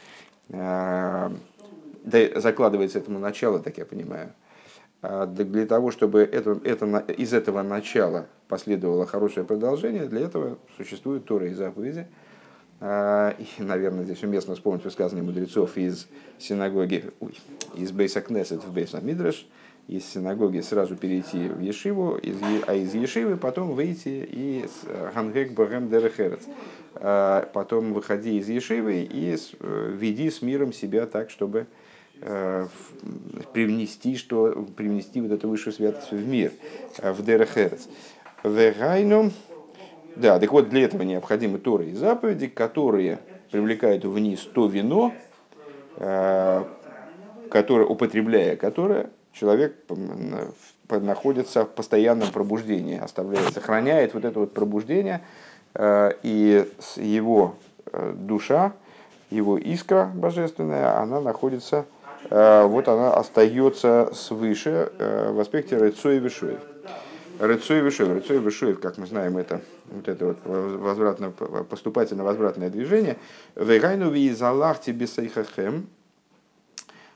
А, 0.53 1.33
закладывается 2.03 2.99
этому 2.99 3.21
начало, 3.21 3.61
так 3.61 3.79
я 3.79 3.85
понимаю. 3.85 4.33
А 5.03 5.27
для 5.27 5.67
того, 5.67 5.93
чтобы 5.93 6.23
это, 6.23 6.61
это, 6.65 6.99
из 7.13 7.33
этого 7.33 7.63
начала 7.63 8.27
последовало 8.49 9.07
хорошее 9.07 9.47
продолжение, 9.47 10.07
для 10.07 10.23
этого 10.23 10.59
существуют 10.77 11.27
Торы 11.27 11.51
и 11.51 11.55
заповеди. 11.55 12.09
А, 12.81 13.35
и, 13.39 13.63
наверное, 13.63 14.05
здесь 14.05 14.23
уместно 14.23 14.55
вспомнить 14.55 14.85
высказывание 14.85 15.25
мудрецов 15.25 15.77
из 15.77 16.09
синагоги, 16.39 17.05
ой, 17.21 17.39
из 17.75 17.93
Бейса 17.93 18.21
Кнесет 18.21 18.65
в 18.65 18.73
Бейса 18.73 19.01
Мидраш, 19.01 19.47
из 19.87 20.05
синагоги 20.05 20.61
сразу 20.61 20.97
перейти 20.97 21.49
в 21.49 21.61
Ешиву, 21.61 22.17
из, 22.17 22.37
а 22.67 22.75
из 22.75 22.95
Ешивы 22.95 23.37
потом 23.37 23.73
выйти 23.73 24.25
из 24.25 24.71
Хангек 25.15 25.53
Богем 25.53 25.89
Дерехерец. 25.89 26.43
А, 26.95 27.49
потом 27.53 27.93
выходи 27.93 28.39
из 28.39 28.49
Ешивы 28.49 29.03
и 29.03 29.37
э, 29.37 29.95
веди 29.97 30.31
с 30.31 30.43
миром 30.43 30.73
себя 30.73 31.07
так, 31.07 31.31
чтобы 31.31 31.67
Э, 32.23 32.67
привнести, 33.55 34.15
что, 34.15 34.69
привнести 34.77 35.23
вот 35.23 35.33
эту 35.33 35.49
высшую 35.49 35.73
святость 35.73 36.11
в 36.11 36.29
мир, 36.29 36.53
э, 36.99 37.13
в 37.13 37.25
Дерехерец. 37.25 37.89
Вегайну, 38.45 39.33
да, 40.17 40.39
так 40.39 40.53
вот 40.53 40.69
для 40.69 40.85
этого 40.85 41.03
необходимы 41.03 41.59
Торы 41.59 41.91
и 41.91 41.95
заповеди, 41.95 42.49
которые 42.49 43.19
привлекают 43.51 44.05
вниз 44.05 44.47
то 44.53 44.67
вино, 44.67 45.15
э, 45.97 46.65
которое, 47.51 47.87
употребляя 47.87 48.57
которое, 48.57 49.11
человек 49.33 49.77
находится 50.89 51.65
в 51.65 51.71
постоянном 51.71 52.31
пробуждении, 52.33 52.99
оставляет, 52.99 53.55
сохраняет 53.55 54.15
вот 54.15 54.25
это 54.25 54.41
вот 54.41 54.53
пробуждение, 54.53 55.21
и 55.79 56.67
его 56.97 57.55
душа, 58.15 58.73
его 59.31 59.57
искра 59.57 60.11
божественная, 60.13 60.99
она 60.99 61.21
находится 61.21 61.87
Э, 62.29 62.65
вот 62.67 62.89
она 62.89 63.15
остается 63.15 64.11
свыше 64.13 64.93
э, 64.99 65.33
в 65.33 65.41
аспекте 65.41 65.77
Рыцой 65.77 66.17
и 66.17 66.21
Вишуев. 66.21 66.61
Рыцой 67.41 67.79
и 67.79 67.81
Вишуев. 67.83 68.13
Рыцой 68.13 68.37
и 68.37 68.41
Вишуев, 68.41 68.81
как 68.81 68.99
мы 68.99 69.07
знаем, 69.07 69.37
это 69.39 69.61
вот 69.87 70.09
это 70.09 70.27
вот 70.27 70.39
возвратно, 70.45 71.31
поступательно-возвратное 71.31 72.71
движение. 72.71 73.17
Вейгайну 73.57 74.11
виизалахти 74.11 74.91
бисайхахем, 74.93 75.89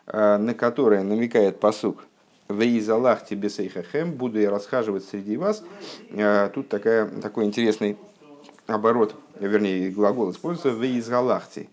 э, 0.07 0.37
на 0.37 0.55
которое 0.55 1.03
намекает 1.03 1.61
посук. 1.61 2.05
Вейзалахти 2.49 3.35
бисайхахем, 3.35 4.13
буду 4.13 4.41
я 4.41 4.51
расхаживать 4.51 5.05
среди 5.05 5.37
вас. 5.37 5.63
Тут 6.55 6.69
такая, 6.69 7.07
такой 7.07 7.45
интересный 7.45 7.97
оборот, 8.67 9.15
вернее, 9.39 9.91
глагол 9.91 10.31
используется 10.31 10.79
вейзалахти 10.79 11.69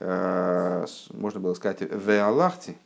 Э, 0.00 0.86
можно 1.12 1.40
было 1.40 1.54
сказать, 1.54 1.80
в 1.80 2.24
Аллахте, 2.24 2.76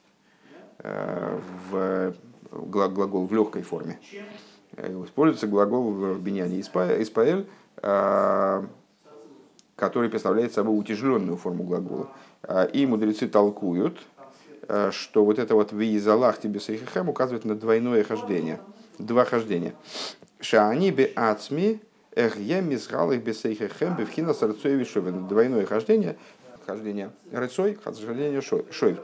э, 0.79 1.40
в 1.70 2.14
глагол 2.51 3.27
в 3.27 3.35
легкой 3.35 3.62
форме. 3.62 3.98
Используется 4.76 5.46
глагол 5.46 5.90
в 5.90 6.20
Беньяне 6.20 6.61
Испаэль, 6.61 7.46
который 9.76 10.08
представляет 10.08 10.52
собой 10.52 10.78
утяжеленную 10.78 11.37
форму 11.37 11.64
глагола. 11.64 12.08
И 12.72 12.87
мудрецы 12.87 13.28
толкуют, 13.28 13.98
что 14.90 15.24
вот 15.24 15.38
это 15.38 15.54
вот 15.54 15.72
«виизалах 15.72 16.38
тебе 16.40 16.61
сейхахем» 16.61 17.08
указывает 17.08 17.44
на 17.44 17.54
двойное 17.54 18.04
хождение, 18.04 18.61
два 18.98 19.24
хождения. 19.24 19.74
«Шаани 20.40 20.90
бе 20.90 21.12
ацми 21.14 21.80
эх 22.14 22.37
я 22.38 22.61
мисгал 22.61 23.12
их 23.12 23.22
бесейхахем 23.22 23.96
бевхина 23.96 24.35
сарцоеви 24.35 24.85
Двойное 25.28 25.66
хождение 25.66 26.16
хождение 26.66 27.11
рыцой, 27.30 27.78
хождение 27.82 28.40
шой. 28.40 28.96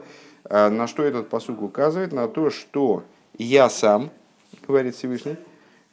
А 0.45 0.69
на 0.69 0.87
что 0.87 1.03
этот 1.03 1.29
посук 1.29 1.61
указывает? 1.61 2.11
На 2.13 2.27
то, 2.27 2.49
что 2.49 3.03
я 3.37 3.69
сам, 3.69 4.09
говорит 4.67 4.95
Всевышний, 4.95 5.33
а 5.33 5.37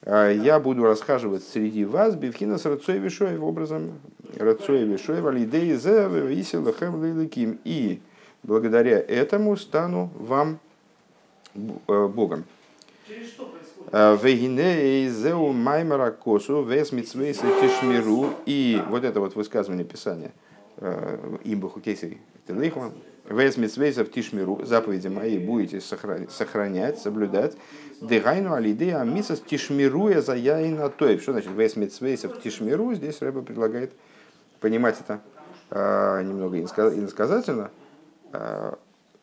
я 0.04 0.60
буду 0.60 0.84
расхаживать 0.84 1.42
среди 1.42 1.84
вас, 1.84 2.14
бивхина 2.14 2.58
с 2.58 2.66
рыцой 2.66 2.98
вишоев, 2.98 3.42
образом 3.42 3.98
рыцой 4.36 4.84
вишоев, 4.84 5.24
алидей 5.24 5.74
зе 5.74 6.08
висел 6.08 6.64
лиликим. 6.64 7.58
И 7.64 8.00
благодаря 8.42 9.00
этому 9.00 9.56
стану 9.56 10.10
вам 10.14 10.58
э, 11.54 12.06
Богом. 12.06 12.44
А, 13.92 14.16
Вегинеизеу 14.16 15.52
маймара 15.52 16.10
косу 16.10 16.62
вес 16.62 16.92
митсвейсы 16.92 17.46
тишмиру. 17.60 18.30
И 18.44 18.80
вот 18.88 19.04
это 19.04 19.20
вот 19.20 19.34
высказывание 19.34 19.84
Писания– 19.84 20.32
Э, 20.78 21.38
имбаху 21.44 21.80
кейсей 21.80 22.18
телейхман, 22.46 22.92
вес 23.28 23.56
митсвейсов 23.56 24.10
тишмиру, 24.10 24.64
заповеди 24.64 25.08
мои 25.08 25.38
будете 25.38 25.80
сохранять, 25.80 26.98
соблюдать, 26.98 27.56
дегайну 28.00 28.54
алидея 28.54 29.02
мисас 29.04 29.40
тишмируя 29.40 30.20
за 30.20 30.34
яина 30.36 30.88
тоев. 30.88 31.22
Что 31.22 31.32
значит 31.32 31.50
вес 31.52 31.76
митсвейсов 31.76 32.40
тишмиру? 32.42 32.94
Здесь 32.94 33.20
Рэба 33.20 33.42
предлагает 33.42 33.92
понимать 34.60 34.96
это 35.00 35.20
э, 35.70 36.22
немного 36.22 36.58
иносказательно. 36.58 37.70
Э, 38.32 38.74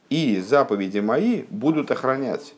и 0.09 0.39
заповеди 0.41 0.99
мои 0.99 1.43
будут 1.49 1.91
охранять 1.91 2.53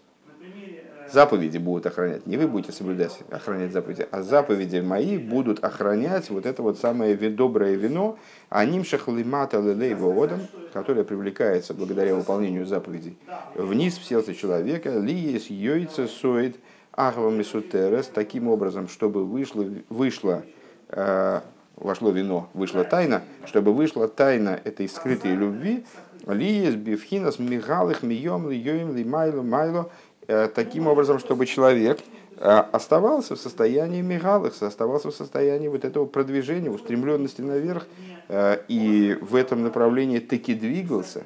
заповеди 1.12 1.58
будут 1.58 1.86
охранять. 1.86 2.26
Не 2.26 2.38
вы 2.38 2.48
будете 2.48 2.72
соблюдать, 2.72 3.20
охранять 3.30 3.72
заповеди, 3.72 4.08
а 4.12 4.22
заповеди 4.22 4.80
мои 4.80 5.18
будут 5.18 5.64
охранять 5.64 6.30
вот 6.30 6.46
это 6.46 6.62
вот 6.62 6.80
самое 6.80 7.16
доброе 7.16 7.76
вино, 7.76 8.18
аним 8.50 8.84
шахлимата 8.84 9.60
лелей 9.60 9.94
воодам, 9.94 10.42
которое 10.74 11.04
привлекается 11.04 11.74
благодаря 11.74 12.16
выполнению 12.16 12.66
заповедей. 12.66 13.18
Вниз 13.56 13.98
в 13.98 14.06
сердце 14.06 14.34
человека, 14.34 14.98
ли 15.00 15.14
есть 15.14 15.50
йойца 15.50 16.08
соид 16.08 16.58
ахвами 16.94 17.44
сутерес, 17.44 18.08
таким 18.08 18.48
образом, 18.48 18.88
чтобы 18.88 19.26
вышло, 19.26 19.66
вышло 19.90 20.44
э, 20.90 21.42
вошло 21.76 22.12
вино, 22.12 22.50
вышла 22.54 22.84
тайна, 22.84 23.24
чтобы 23.46 23.74
вышла 23.74 24.08
тайна 24.08 24.60
этой 24.64 24.88
скрытой 24.88 25.36
любви, 25.36 25.86
ли 26.28 26.46
есть 26.46 26.78
бифхинас 26.78 27.40
мигалых 27.40 28.02
мием 28.04 28.50
ли 28.50 28.58
йоим 28.58 28.96
ли 28.96 29.04
майло 29.04 29.42
майло, 29.42 29.92
таким 30.28 30.88
образом, 30.88 31.20
чтобы 31.20 31.46
человек 31.46 32.00
э, 32.38 32.42
оставался 32.48 33.36
в 33.36 33.40
состоянии 33.40 34.02
мигалых, 34.02 34.62
оставался 34.62 35.12
в 35.12 35.16
состоянии 35.16 35.68
вот 35.68 35.86
этого 35.86 36.06
продвижения, 36.06 36.70
устремленности 36.70 37.42
наверх, 37.42 37.86
э, 38.28 38.60
и 38.68 39.18
в 39.22 39.36
этом 39.36 39.64
направлении 39.64 40.20
таки 40.20 40.54
двигался, 40.54 41.24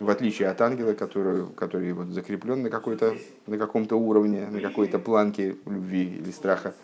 в 0.00 0.10
отличие 0.10 0.48
от 0.48 0.60
ангела, 0.60 0.94
который, 0.94 1.46
который 1.54 1.92
вот 1.92 2.08
закреплен 2.08 2.62
на, 2.62 2.70
какой-то, 2.70 3.14
на 3.46 3.58
каком-то 3.58 3.96
уровне, 3.96 4.46
на 4.50 4.60
какой-то 4.60 4.98
планке 4.98 5.56
любви 5.66 6.18
или 6.20 6.30
страха, 6.32 6.74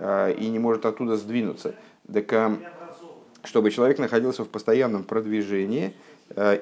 и 0.00 0.48
не 0.50 0.58
может 0.58 0.84
оттуда 0.84 1.16
сдвинуться. 1.16 1.76
Так, 2.12 2.58
чтобы 3.44 3.70
человек 3.70 4.00
находился 4.00 4.42
в 4.42 4.48
постоянном 4.48 5.04
продвижении, 5.04 5.94
Э, 5.94 6.13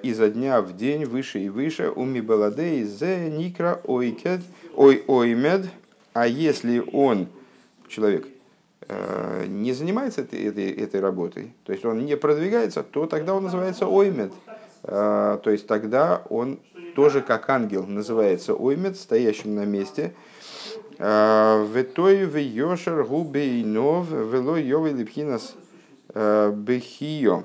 изо 0.03 0.29
дня 0.29 0.61
в 0.61 0.77
день 0.77 1.05
выше 1.05 1.41
и 1.41 1.49
выше 1.49 1.91
уми 1.91 2.21
баладей 2.21 2.85
зе 2.85 3.31
никра 3.31 3.81
ойкед 3.85 4.41
ой 4.75 5.03
оймед 5.07 5.67
а 6.13 6.27
если 6.27 6.83
он 6.93 7.29
человек 7.89 8.27
э, 8.89 9.47
не 9.49 9.73
занимается 9.73 10.23
этой, 10.23 10.45
этой, 10.45 10.71
этой 10.71 11.01
работой, 11.01 11.55
то 11.65 11.73
есть 11.73 11.85
он 11.85 12.05
не 12.05 12.17
продвигается, 12.17 12.83
то 12.83 13.07
тогда 13.07 13.35
он 13.35 13.45
называется 13.45 13.87
оймед. 13.87 14.33
Э, 14.83 15.39
то 15.43 15.51
есть 15.51 15.67
тогда 15.67 16.23
он 16.29 16.61
тоже 16.95 17.23
как 17.23 17.49
ангел 17.49 17.87
называется 17.87 18.55
оймед, 18.55 18.97
стоящим 18.97 19.55
на 19.55 19.65
месте. 19.65 20.15
Ветой 20.99 22.27
в 22.27 22.37
йошер 22.37 23.03
губейнов 23.05 24.09
вело 24.11 24.57
йовы 24.57 24.91
липхинас 24.91 25.57
бехио. 26.15 27.45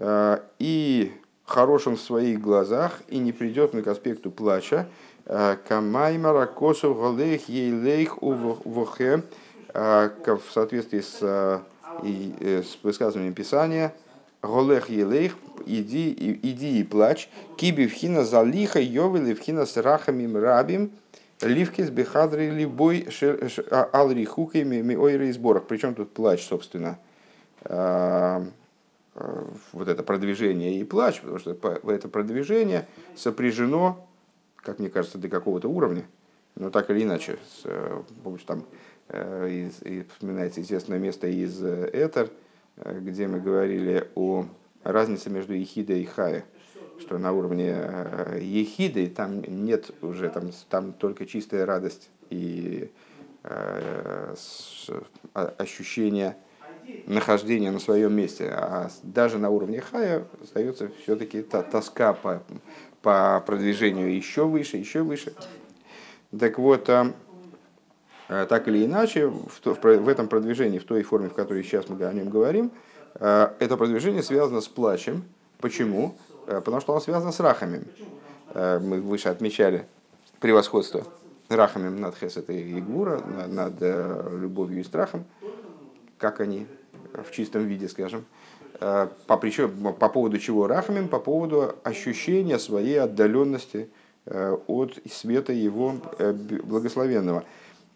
Э, 0.00 0.38
и 0.58 1.12
хорошим 1.44 1.96
в 1.96 2.00
своих 2.00 2.40
глазах, 2.40 3.02
и 3.08 3.18
не 3.18 3.32
придет 3.32 3.72
к 3.72 3.86
аспекту 3.86 4.30
плача. 4.30 4.88
Э, 5.26 5.56
Камаймара 5.68 6.46
косов 6.46 6.98
галех 6.98 7.48
ейлейх 7.48 8.22
увохе 8.22 9.22
э, 9.74 10.10
в 10.26 10.52
соответствии 10.52 11.00
с, 11.00 11.20
с 12.02 12.78
высказыванием 12.82 13.34
Писания, 13.34 13.94
Голех 14.42 14.88
елейх, 14.88 15.36
иди, 15.66 16.40
иди 16.42 16.80
и 16.80 16.82
плачь, 16.82 17.28
киби 17.58 17.86
вхина 17.86 18.24
залиха, 18.24 18.80
йовели 18.80 19.34
вхина 19.34 19.66
с 19.66 19.76
рахами 19.76 20.34
рабим, 20.34 20.92
ливки 21.42 21.82
с 21.82 21.90
бехадрой 21.90 22.48
любой 22.48 23.06
а, 23.70 23.90
алрихуками 23.92 24.80
миойры 24.80 25.28
и 25.28 25.32
сборах. 25.32 25.64
Причем 25.68 25.94
тут 25.94 26.14
плач, 26.14 26.42
собственно 26.46 26.98
вот 29.14 29.88
это 29.88 30.02
продвижение 30.02 30.78
и 30.78 30.84
плач, 30.84 31.20
потому 31.20 31.38
что 31.38 31.50
это 31.50 32.08
продвижение 32.08 32.86
сопряжено, 33.16 34.06
как 34.56 34.78
мне 34.78 34.88
кажется, 34.88 35.18
до 35.18 35.28
какого-то 35.28 35.68
уровня, 35.68 36.04
но 36.54 36.70
так 36.70 36.90
или 36.90 37.02
иначе, 37.02 37.38
с, 37.48 37.62
э, 37.64 38.02
там 38.46 38.64
э, 39.08 39.48
из, 39.50 39.82
и 39.82 40.04
вспоминается 40.12 40.60
известное 40.60 40.98
место 40.98 41.26
из 41.26 41.62
Этер, 41.62 42.30
где 42.76 43.26
мы 43.26 43.40
говорили 43.40 44.08
о 44.14 44.46
разнице 44.84 45.28
между 45.28 45.54
Ихида 45.60 45.94
и 45.94 46.04
Хая. 46.04 46.44
что 47.00 47.18
на 47.18 47.32
уровне 47.32 47.76
ехиды 48.40 49.08
там 49.08 49.42
нет 49.42 49.90
уже, 50.02 50.28
там, 50.28 50.50
там 50.68 50.92
только 50.92 51.26
чистая 51.26 51.66
радость 51.66 52.10
и 52.28 52.90
ощущение 55.34 56.36
нахождения 57.06 57.70
на 57.70 57.80
своем 57.80 58.14
месте. 58.14 58.48
А 58.52 58.90
даже 59.02 59.38
на 59.38 59.50
уровне 59.50 59.80
хая 59.80 60.24
остается 60.42 60.90
все-таки 61.02 61.42
та 61.42 61.62
тоска 61.62 62.12
по, 62.12 62.42
по 63.02 63.42
продвижению 63.46 64.14
еще 64.14 64.46
выше, 64.46 64.76
еще 64.76 65.02
выше. 65.02 65.34
Так 66.38 66.58
вот, 66.58 66.88
а, 66.88 67.12
а, 68.28 68.46
так 68.46 68.68
или 68.68 68.84
иначе, 68.84 69.26
в, 69.26 69.60
в, 69.64 69.82
в 69.82 70.08
этом 70.08 70.28
продвижении, 70.28 70.78
в 70.78 70.84
той 70.84 71.02
форме, 71.02 71.28
в 71.28 71.34
которой 71.34 71.62
сейчас 71.62 71.88
мы 71.88 72.02
о 72.04 72.12
нем 72.12 72.30
говорим, 72.30 72.70
а, 73.14 73.54
это 73.58 73.76
продвижение 73.76 74.22
связано 74.22 74.60
с 74.60 74.68
плачем. 74.68 75.24
Почему? 75.58 76.16
Потому 76.46 76.80
что 76.80 76.92
оно 76.92 77.00
связано 77.00 77.32
с 77.32 77.40
рахами. 77.40 77.82
Мы 78.54 79.00
выше 79.00 79.28
отмечали 79.28 79.84
превосходство 80.40 81.04
рахами 81.56 81.88
над 81.88 82.16
хесет 82.16 82.48
и 82.50 82.80
гвура, 82.80 83.20
над 83.48 83.74
э, 83.80 84.38
любовью 84.40 84.80
и 84.80 84.84
страхом, 84.84 85.24
как 86.18 86.40
они 86.40 86.66
в 87.12 87.30
чистом 87.32 87.66
виде, 87.66 87.88
скажем. 87.88 88.24
По, 88.78 89.36
причем, 89.36 89.94
по 89.94 90.08
поводу 90.08 90.38
чего 90.38 90.66
рахамим? 90.66 91.08
По 91.08 91.18
поводу 91.18 91.74
ощущения 91.82 92.58
своей 92.58 92.98
отдаленности 93.00 93.90
э, 94.24 94.56
от 94.66 94.98
света 95.10 95.52
его 95.52 95.96
э, 96.18 96.32
благословенного. 96.32 97.44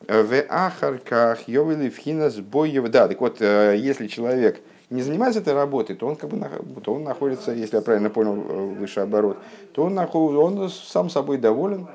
В 0.06 0.44
ахарках 0.50 1.48
йовели 1.48 1.88
вхинас 1.88 2.36
боев. 2.36 2.90
Да, 2.90 3.08
так 3.08 3.18
вот, 3.20 3.40
если 3.40 4.06
человек 4.06 4.60
не 4.90 5.00
занимается 5.00 5.40
этой 5.40 5.54
работой, 5.54 5.96
то 5.96 6.06
он 6.06 6.16
как 6.16 6.28
бы 6.28 6.80
то 6.82 6.92
он 6.92 7.04
находится, 7.04 7.52
если 7.52 7.76
я 7.76 7.82
правильно 7.82 8.10
понял 8.10 8.34
выше 8.34 9.00
оборот, 9.00 9.38
то 9.72 9.84
он, 9.84 9.94
находится, 9.94 10.40
он 10.40 10.68
сам 10.68 11.08
собой 11.08 11.38
доволен, 11.38 11.86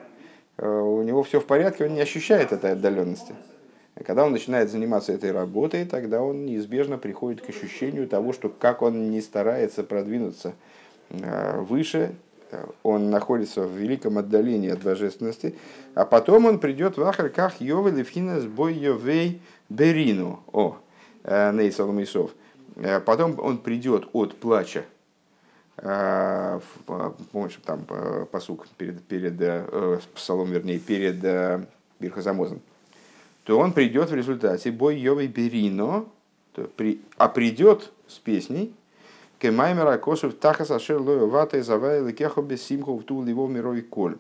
у 0.57 1.03
него 1.03 1.21
все 1.21 1.39
в 1.39 1.45
порядке, 1.45 1.85
он 1.85 1.93
не 1.93 2.01
ощущает 2.01 2.51
этой 2.51 2.71
отдаленности. 2.71 3.35
Когда 4.05 4.25
он 4.25 4.31
начинает 4.31 4.71
заниматься 4.71 5.11
этой 5.11 5.31
работой, 5.31 5.85
тогда 5.85 6.21
он 6.21 6.45
неизбежно 6.45 6.97
приходит 6.97 7.41
к 7.41 7.49
ощущению 7.49 8.07
того, 8.07 8.31
что 8.31 8.49
как 8.49 8.81
он 8.81 9.11
не 9.11 9.21
старается 9.21 9.83
продвинуться 9.83 10.53
э, 11.09 11.59
выше, 11.59 12.15
э, 12.51 12.65
он 12.83 13.09
находится 13.09 13.63
в 13.63 13.75
великом 13.75 14.17
отдалении 14.17 14.69
от 14.69 14.81
божественности, 14.81 15.55
а 15.95 16.05
потом 16.05 16.45
он 16.45 16.59
придет 16.59 16.97
в 16.97 17.03
Ахарках 17.03 17.59
Йове 17.59 17.91
Левхина 17.91 18.39
с 18.39 18.45
бой 18.45 18.73
Йовей 18.73 19.41
Берину, 19.67 20.39
о, 20.53 20.77
э, 21.23 21.51
Нейсалом 21.51 22.01
Исов. 22.01 22.31
Потом 23.05 23.37
он 23.39 23.57
придет 23.57 24.07
от 24.13 24.37
плача, 24.37 24.85
помнишь, 25.75 27.59
там 27.65 27.85
посук 28.31 28.67
перед, 28.77 29.03
перед 29.03 29.33
псалом, 30.13 30.49
вернее, 30.49 30.79
перед 30.79 31.65
Бирхозамозом 31.99 32.61
то 33.49 33.57
он 33.57 33.73
придет 33.73 34.11
в 34.11 34.13
результате 34.13 34.71
бой 34.71 34.99
Йовой 34.99 35.25
Берино, 35.25 36.05
при, 36.75 37.01
а 37.17 37.27
придет 37.29 37.91
с 38.05 38.19
песней 38.19 38.75
Кемаймера 39.39 39.97
Косов 39.97 40.35
Тахас 40.35 40.69
Ашер 40.69 41.01
Лою 41.01 41.27
Вата 41.27 41.63
Завай 41.63 42.05
Лекехо 42.05 42.43
Бесимху 42.43 42.95
в 42.95 43.03
Тул 43.05 43.25
его 43.25 43.47
мировой 43.47 43.81
коль. 43.81 44.17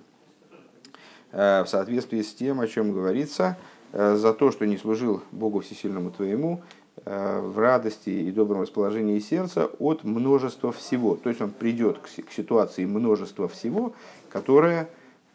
Э, 1.31 1.61
в 1.63 1.67
соответствии 1.67 2.23
с 2.23 2.33
тем, 2.33 2.59
о 2.59 2.65
чем 2.65 2.91
говорится, 2.91 3.55
э, 3.91 4.15
за 4.15 4.33
то, 4.33 4.49
что 4.49 4.65
не 4.65 4.77
служил 4.77 5.21
Богу 5.31 5.59
Всесильному 5.59 6.09
твоему, 6.09 6.63
э, 7.05 7.39
в 7.39 7.59
радости 7.59 8.09
и 8.09 8.31
добром 8.31 8.61
расположении 8.61 9.19
сердца 9.19 9.69
от 9.77 10.03
множества 10.03 10.71
всего. 10.71 11.15
То 11.15 11.29
есть 11.29 11.39
он 11.39 11.51
придет 11.51 11.99
к 11.99 12.31
ситуации 12.31 12.83
множества 12.85 13.47
всего, 13.47 13.93
которое 14.31 14.89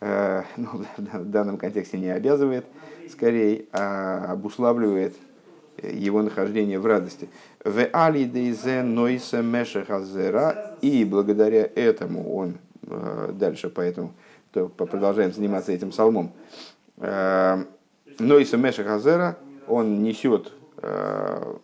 ну, 0.56 0.68
в 0.96 1.24
данном 1.30 1.56
контексте 1.56 1.98
не 1.98 2.10
обязывает, 2.10 2.66
скорее 3.08 3.66
а 3.72 4.32
обуславливает 4.32 5.14
его 5.82 6.22
нахождение 6.22 6.78
в 6.78 6.86
радости. 6.86 7.28
В 7.64 7.88
али 7.92 8.24
дейзе 8.24 8.82
нойсе 8.82 9.42
мешехазера 9.42 10.76
и 10.80 11.04
благодаря 11.04 11.68
этому 11.74 12.34
он 12.34 12.58
э, 12.86 13.30
дальше, 13.32 13.70
поэтому 13.70 14.12
то 14.52 14.68
продолжаем 14.68 15.32
заниматься 15.32 15.72
этим 15.72 15.90
псалмом. 15.90 16.32
Э, 16.98 17.64
нойсе 18.18 18.56
мешехазера 18.56 19.38
он 19.66 20.02
несет 20.02 20.52
э, 20.78 21.54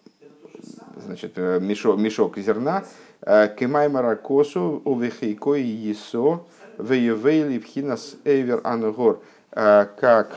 значит, 1.05 1.37
мешок, 1.37 1.99
мешок 1.99 2.39
зерна, 2.39 2.85
кемаймара 3.21 4.17
косу 4.17 4.83
увехейкой 4.85 5.63
есо 5.63 6.47
веевейли 6.83 7.59
пхинас 7.59 8.17
эвер 8.25 8.61
ангор, 8.65 9.23
как 9.51 10.33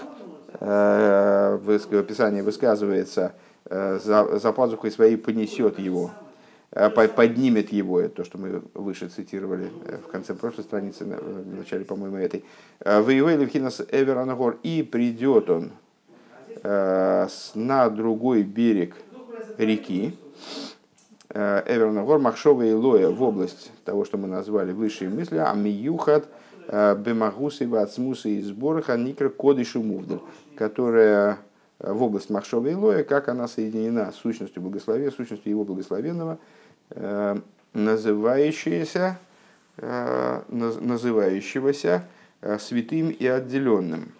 Э, 0.65 1.57
в 1.61 2.03
Писании 2.03 2.39
высказывается, 2.39 3.33
э, 3.65 3.99
за, 4.01 4.39
за 4.39 4.51
пазухой 4.53 4.91
своей 4.91 5.17
понесет 5.17 5.77
его, 5.77 6.11
э, 6.71 6.89
поднимет 6.89 7.73
его, 7.73 8.07
то, 8.07 8.23
что 8.23 8.37
мы 8.37 8.61
выше 8.73 9.09
цитировали 9.09 9.69
в 10.05 10.09
конце 10.09 10.33
прошлой 10.33 10.63
страницы, 10.63 11.03
в 11.03 11.57
начале, 11.57 11.83
по-моему, 11.83 12.15
этой. 12.15 12.45
Воевали 12.79 13.41
Левхинас 13.41 13.81
Эверанагор, 13.91 14.57
и 14.63 14.83
придет 14.83 15.49
он 15.49 15.71
на 16.63 17.89
другой 17.89 18.43
берег 18.43 18.95
реки, 19.57 20.17
Эверанагор, 21.29 22.19
Махшова 22.19 22.61
и 22.63 22.73
Лоя, 22.73 23.09
в 23.09 23.21
область 23.23 23.71
того, 23.85 24.05
что 24.05 24.17
мы 24.17 24.27
назвали 24.27 24.71
высшие 24.71 25.09
мысли, 25.09 25.37
Амиюхат, 25.37 26.27
Бемагусы, 26.67 27.67
Вацмусы 27.67 28.35
и 28.35 28.41
Сборха, 28.41 28.95
Никра, 28.97 29.29
Кодышу 29.29 29.81
Мувдаль 29.81 30.19
которая 30.55 31.39
э, 31.79 31.91
в 31.91 32.03
область 32.03 32.29
Махшова 32.29 32.67
и 32.67 32.73
Лоя, 32.73 33.03
как 33.03 33.29
она 33.29 33.47
соединена 33.47 34.11
с 34.11 34.15
сущностью 34.15 34.61
благословения, 34.61 35.11
сущностью 35.11 35.49
его 35.49 35.65
благословенного, 35.65 36.39
э, 36.91 37.37
называющаяся, 37.73 39.19
э, 39.77 40.41
называющегося 40.49 42.07
святым 42.59 43.09
и 43.09 43.25
отделенным. 43.25 44.11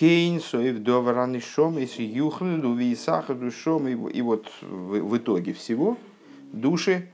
Кейн, 0.00 0.40
Соев, 0.40 0.78
Довараны, 0.78 1.40
Шом, 1.40 1.78
и 1.78 1.84
Юхлю, 1.84 2.72
Висаха, 2.72 3.34
Душом, 3.34 3.86
и 3.86 4.22
вот 4.22 4.50
в 4.62 5.14
итоге 5.18 5.52
всего 5.52 5.98
души, 6.54 7.06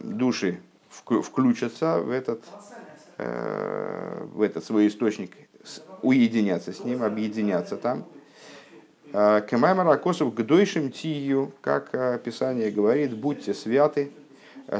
души 0.00 0.58
включатся 0.88 1.98
в 1.98 2.10
этот, 2.10 2.42
в 3.18 4.40
этот 4.40 4.64
свой 4.64 4.88
источник 4.88 5.32
уединяться 6.00 6.72
с 6.72 6.82
ним, 6.82 7.02
объединяться 7.02 7.76
там. 7.76 8.06
А, 9.12 9.42
Кемаймар 9.42 9.86
Акосов 9.88 10.34
к 10.34 10.40
дойшим 10.40 10.90
тию, 10.90 11.52
как 11.60 12.22
Писание 12.22 12.70
говорит, 12.70 13.14
будьте 13.14 13.52
святы, 13.52 14.12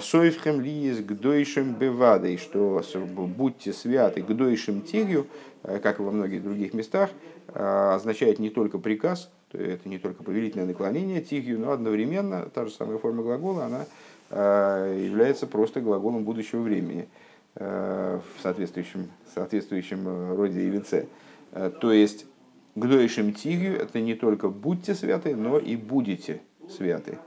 Соевхем 0.00 0.60
лиес 0.60 0.98
к 0.98 1.12
дойшим 1.12 1.74
бевадой, 1.74 2.36
что 2.36 2.82
будьте 3.16 3.72
святы 3.72 4.22
к 4.22 4.28
дойшим 4.28 4.82
тигью, 4.82 5.26
а, 5.62 5.78
как 5.78 5.98
и 5.98 6.02
во 6.02 6.12
многих 6.12 6.42
других 6.42 6.74
местах, 6.74 7.10
а, 7.48 7.94
означает 7.96 8.38
не 8.38 8.50
только 8.50 8.78
приказ, 8.78 9.30
это 9.52 9.88
не 9.88 9.98
только 9.98 10.22
повелительное 10.22 10.66
наклонение 10.66 11.20
тигью, 11.20 11.58
но 11.58 11.72
одновременно 11.72 12.48
та 12.54 12.66
же 12.66 12.70
самая 12.70 12.98
форма 12.98 13.22
глагола, 13.22 13.64
она 13.64 13.84
является 14.30 15.48
просто 15.48 15.80
глаголом 15.80 16.22
будущего 16.22 16.60
времени 16.60 17.08
в 17.56 18.22
соответствующем 18.40 19.08
соответствующем 19.34 20.06
э, 20.06 20.34
роде 20.34 20.62
и 20.62 20.70
лице. 20.70 21.06
Э, 21.52 21.70
то 21.80 21.92
есть, 21.92 22.26
гдоишем 22.74 23.32
тигью 23.32 23.76
это 23.80 24.00
не 24.00 24.14
только 24.14 24.48
будьте 24.48 24.94
святы, 24.94 25.36
но 25.36 25.58
и 25.58 25.76
будете 25.76 26.40
святы. 26.68 27.18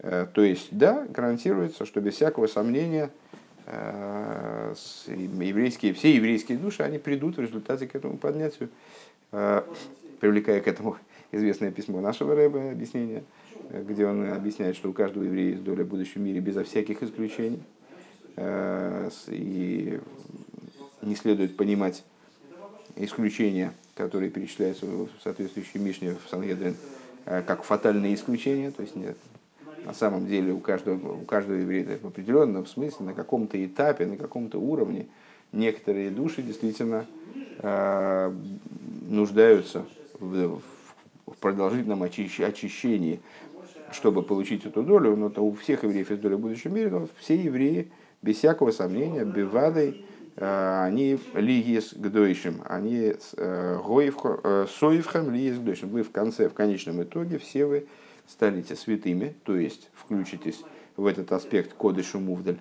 Э, 0.00 0.26
то 0.32 0.42
есть, 0.42 0.68
да, 0.70 1.06
гарантируется, 1.08 1.86
что 1.86 2.00
без 2.00 2.14
всякого 2.14 2.46
сомнения 2.46 3.10
еврейские, 5.06 5.92
все 5.92 6.14
еврейские 6.14 6.56
души, 6.56 6.82
они 6.82 6.96
придут 6.96 7.36
в 7.36 7.40
результате 7.40 7.86
к 7.86 7.94
этому 7.94 8.16
поднятию, 8.16 8.70
привлекая 10.20 10.62
к 10.62 10.68
этому 10.68 10.96
известное 11.32 11.70
письмо 11.70 12.00
нашего 12.00 12.34
Рэба, 12.34 12.70
объяснение, 12.70 13.24
где 13.70 14.06
он 14.06 14.32
объясняет, 14.32 14.74
что 14.74 14.88
у 14.88 14.94
каждого 14.94 15.24
еврея 15.24 15.50
есть 15.50 15.64
доля 15.64 15.84
в 15.84 15.88
будущем 15.88 16.24
мире 16.24 16.40
безо 16.40 16.64
всяких 16.64 17.02
исключений. 17.02 17.62
И 19.26 20.00
не 21.02 21.16
следует 21.16 21.54
понимать 21.58 22.04
исключения, 22.96 23.72
которые 23.94 24.30
перечисляются 24.30 24.86
в 24.86 25.08
соответствующей 25.22 25.78
Мишне 25.78 26.14
в 26.14 26.28
Сангедрин, 26.28 26.76
э, 27.24 27.42
как 27.42 27.62
фатальные 27.62 28.14
исключения. 28.14 28.70
То 28.70 28.82
есть 28.82 28.96
нет, 28.96 29.16
на 29.88 29.94
самом 29.94 30.26
деле 30.26 30.52
у 30.52 30.60
каждого, 30.60 31.14
у 31.14 31.24
каждого 31.24 31.56
еврея 31.56 31.98
в 32.02 32.06
определенном 32.06 32.66
смысле, 32.66 33.06
на 33.06 33.14
каком-то 33.14 33.64
этапе, 33.64 34.04
на 34.04 34.18
каком-то 34.18 34.58
уровне 34.58 35.06
некоторые 35.50 36.10
души 36.10 36.42
действительно 36.42 37.06
э, 37.60 38.32
нуждаются 39.08 39.86
в, 40.20 40.60
в 41.26 41.36
продолжительном 41.40 42.02
очищении, 42.02 43.20
чтобы 43.92 44.22
получить 44.22 44.66
эту 44.66 44.82
долю. 44.82 45.16
Но 45.16 45.30
то 45.30 45.40
у 45.40 45.54
всех 45.54 45.84
евреев 45.84 46.10
есть 46.10 46.20
доля 46.20 46.36
в 46.36 46.40
будущем 46.40 46.74
мире, 46.74 46.90
но 46.90 47.08
все 47.18 47.36
евреи 47.36 47.90
без 48.20 48.36
всякого 48.36 48.72
сомнения, 48.72 49.24
бивадой, 49.24 50.04
они 50.36 51.18
лигис 51.32 51.94
гдойшим, 51.94 52.60
они 52.66 53.14
соевхам 53.38 55.30
лигис 55.32 55.58
гдойшим. 55.58 55.88
Вы 55.88 56.02
в 56.02 56.10
конце, 56.10 56.50
в 56.50 56.52
конечном 56.52 57.02
итоге 57.02 57.38
все 57.38 57.64
вы 57.64 57.86
станете 58.28 58.76
святыми, 58.76 59.34
то 59.44 59.56
есть 59.56 59.88
включитесь 59.94 60.60
в 60.96 61.06
этот 61.06 61.32
аспект 61.32 61.74
кодышу 61.74 62.20
мувдаль 62.20 62.58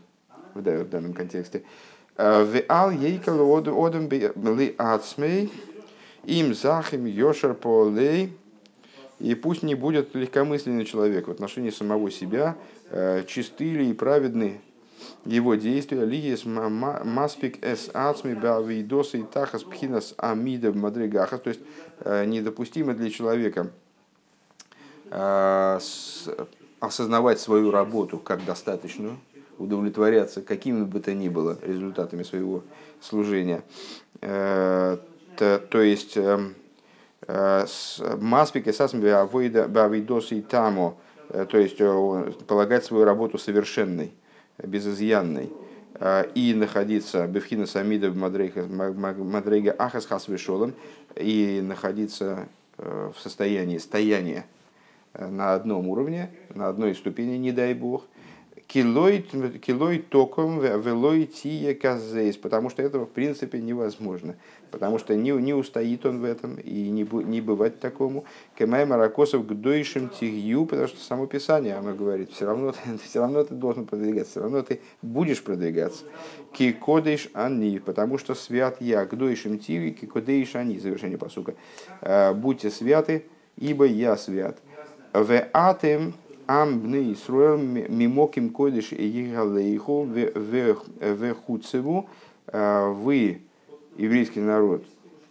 в 0.53 0.61
данном 0.61 1.13
контексте. 1.13 1.63
В 2.15 2.63
ал 2.67 2.89
ейкал 2.89 3.57
одам 3.57 4.09
ли 4.09 4.75
ацмей 4.77 5.51
им 6.23 6.53
захим 6.55 7.05
йошер 7.05 7.53
полей 7.53 8.33
и 9.19 9.33
пусть 9.35 9.63
не 9.63 9.75
будет 9.75 10.13
легкомысленный 10.15 10.85
человек 10.85 11.27
в 11.27 11.31
отношении 11.31 11.71
самого 11.71 12.11
себя, 12.11 12.55
э, 12.89 13.23
чисты 13.25 13.71
ли 13.71 13.89
и 13.89 13.93
праведны 13.93 14.61
его 15.25 15.55
действия, 15.55 16.05
лиес 16.05 16.45
маспик 16.45 17.63
эс 17.63 17.89
ацми 17.93 18.35
бавидоса 18.35 19.17
и 19.17 19.23
тахас 19.23 19.63
пхинас 19.63 20.13
амида 20.17 20.73
мадригахас, 20.73 21.41
то 21.41 21.49
есть 21.49 21.61
э, 22.01 22.25
недопустимо 22.25 22.93
для 22.93 23.09
человека 23.09 23.61
э, 23.61 23.86
осознавать 26.79 27.39
свою 27.39 27.71
работу 27.71 28.17
как 28.17 28.45
достаточную, 28.45 29.17
удовлетворяться 29.57 30.41
какими 30.41 30.83
бы 30.83 30.99
то 30.99 31.13
ни 31.13 31.29
было 31.29 31.57
результатами 31.61 32.23
своего 32.23 32.63
служения. 33.01 33.63
То, 34.19 34.99
то 35.69 35.81
есть 35.81 36.17
эм, 36.17 36.55
Маспик 37.27 38.67
и 38.67 38.71
сасмби 38.71 39.07
авидос 39.07 40.31
и 40.31 40.41
тамо, 40.41 40.97
э, 41.29 41.45
то 41.49 41.57
есть 41.57 41.75
э, 41.79 42.31
полагать 42.47 42.85
свою 42.85 43.03
работу 43.03 43.37
совершенной, 43.37 44.13
безызъянной, 44.63 45.51
э, 45.95 46.25
и 46.35 46.53
находиться 46.53 47.27
бевхина 47.27 47.65
самида 47.65 48.11
мадрейга 48.11 49.75
ахас 49.77 50.05
хас 50.05 50.27
и 51.15 51.61
находиться 51.61 52.47
в 52.77 53.15
состоянии 53.19 53.79
стояния 53.79 54.45
на 55.17 55.53
одном 55.53 55.87
уровне, 55.87 56.29
на 56.53 56.67
одной 56.67 56.95
ступени, 56.95 57.37
не 57.37 57.51
дай 57.51 57.73
бог– 57.73 58.05
Килой 58.67 59.99
током 60.09 60.59
велой 60.59 61.25
тие 61.25 61.73
казейс, 61.73 62.35
потому 62.35 62.69
что 62.69 62.83
этого 62.83 63.05
в 63.05 63.09
принципе 63.09 63.61
невозможно. 63.61 64.35
Потому 64.71 64.99
что 64.99 65.15
не, 65.15 65.31
не 65.31 65.53
устоит 65.53 66.05
он 66.05 66.19
в 66.19 66.25
этом 66.25 66.55
и 66.55 66.89
не, 66.89 67.07
не 67.23 67.39
бывать 67.39 67.79
такому. 67.79 68.25
Кемай 68.59 68.85
Маракосов 68.85 69.47
к 69.47 69.53
дойшим 69.53 70.09
тигью, 70.09 70.65
потому 70.65 70.89
что 70.89 71.01
само 71.01 71.27
Писание 71.27 71.75
оно 71.75 71.93
говорит, 71.93 72.31
все 72.31 72.45
равно, 72.45 72.73
все 73.03 73.21
равно 73.21 73.45
ты 73.45 73.53
должен 73.53 73.85
продвигаться, 73.85 74.31
все 74.31 74.41
равно 74.41 74.61
ты 74.63 74.81
будешь 75.01 75.41
продвигаться. 75.41 76.03
Ки 76.51 76.73
кодейш 76.73 77.29
они, 77.31 77.79
потому 77.79 78.17
что 78.17 78.35
свят 78.35 78.81
я, 78.81 79.05
к 79.05 79.15
дойшим 79.15 79.59
тигью, 79.59 79.95
ки 79.95 80.05
кодейш 80.05 80.57
они, 80.57 80.77
завершение 80.77 81.17
посука. 81.17 81.55
«Э, 82.01 82.33
будьте 82.33 82.69
святы, 82.69 83.23
ибо 83.55 83.85
я 83.85 84.17
свят. 84.17 84.57
В 85.19 85.49
атем 85.51 86.13
Амбны 86.45 87.11
Исруэл 87.13 87.57
мимоким 87.57 88.51
кодиш 88.51 88.91
и 88.91 89.03
егалейху 89.03 90.05
вехуцеву. 90.05 92.07
А, 92.45 92.91
вы, 92.91 93.41
еврейский 93.95 94.41
народ, 94.41 94.83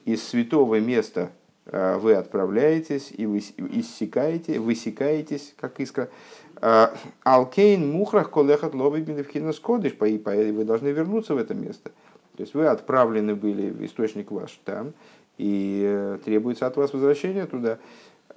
из 0.04 0.24
святого 0.24 0.80
места 0.80 1.30
а, 1.66 2.00
вы 2.00 2.14
отправляетесь 2.14 3.12
и 3.16 3.26
вы 3.26 3.38
иссякаете, 3.38 4.58
высекаетесь, 4.58 5.54
как 5.56 5.78
искра. 5.78 6.08
А, 6.56 6.92
Алкейн 7.22 7.88
мухрах 7.88 8.30
колехат 8.30 8.74
лобы 8.74 9.00
беневхинас 9.00 9.60
кодиш, 9.60 9.94
вы 9.96 10.64
должны 10.64 10.88
вернуться 10.88 11.36
в 11.36 11.38
это 11.38 11.54
место. 11.54 11.92
То 12.36 12.42
есть 12.42 12.54
вы 12.54 12.66
отправлены 12.66 13.36
были, 13.36 13.70
в 13.70 13.84
источник 13.84 14.32
ваш 14.32 14.58
там, 14.64 14.94
и 15.38 15.82
э, 15.84 16.18
требуется 16.24 16.66
от 16.66 16.76
вас 16.76 16.92
возвращение 16.92 17.46
туда. 17.46 17.78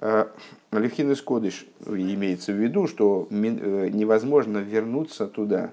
Э, 0.00 0.26
Левхин 0.72 1.12
из 1.12 1.20
Кодыш 1.20 1.66
имеется 1.86 2.52
в 2.52 2.56
виду, 2.56 2.86
что 2.86 3.28
э, 3.30 3.34
невозможно 3.92 4.58
вернуться 4.58 5.26
туда, 5.26 5.72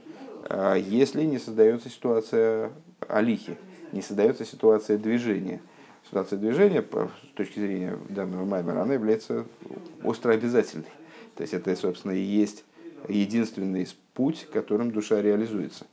э, 0.50 0.76
если 0.86 1.24
не 1.24 1.40
создается 1.40 1.90
ситуация 1.90 2.72
алихи, 3.08 3.58
не 3.94 4.02
создается 4.02 4.44
ситуация 4.46 4.98
движения. 4.98 5.62
Ситуация 6.06 6.40
движения, 6.40 6.82
с 6.82 7.36
точки 7.36 7.60
зрения 7.60 7.98
данного 8.10 8.46
маймера, 8.46 8.82
она 8.82 8.94
является 8.94 9.46
остро 10.04 10.32
обязательной. 10.32 10.88
То 11.36 11.42
есть 11.42 11.54
это, 11.54 11.76
собственно, 11.76 12.14
и 12.14 12.22
есть 12.22 12.64
единственный 13.10 13.88
путь, 14.14 14.48
которым 14.54 14.92
душа 14.92 15.22
реализуется. 15.22 15.86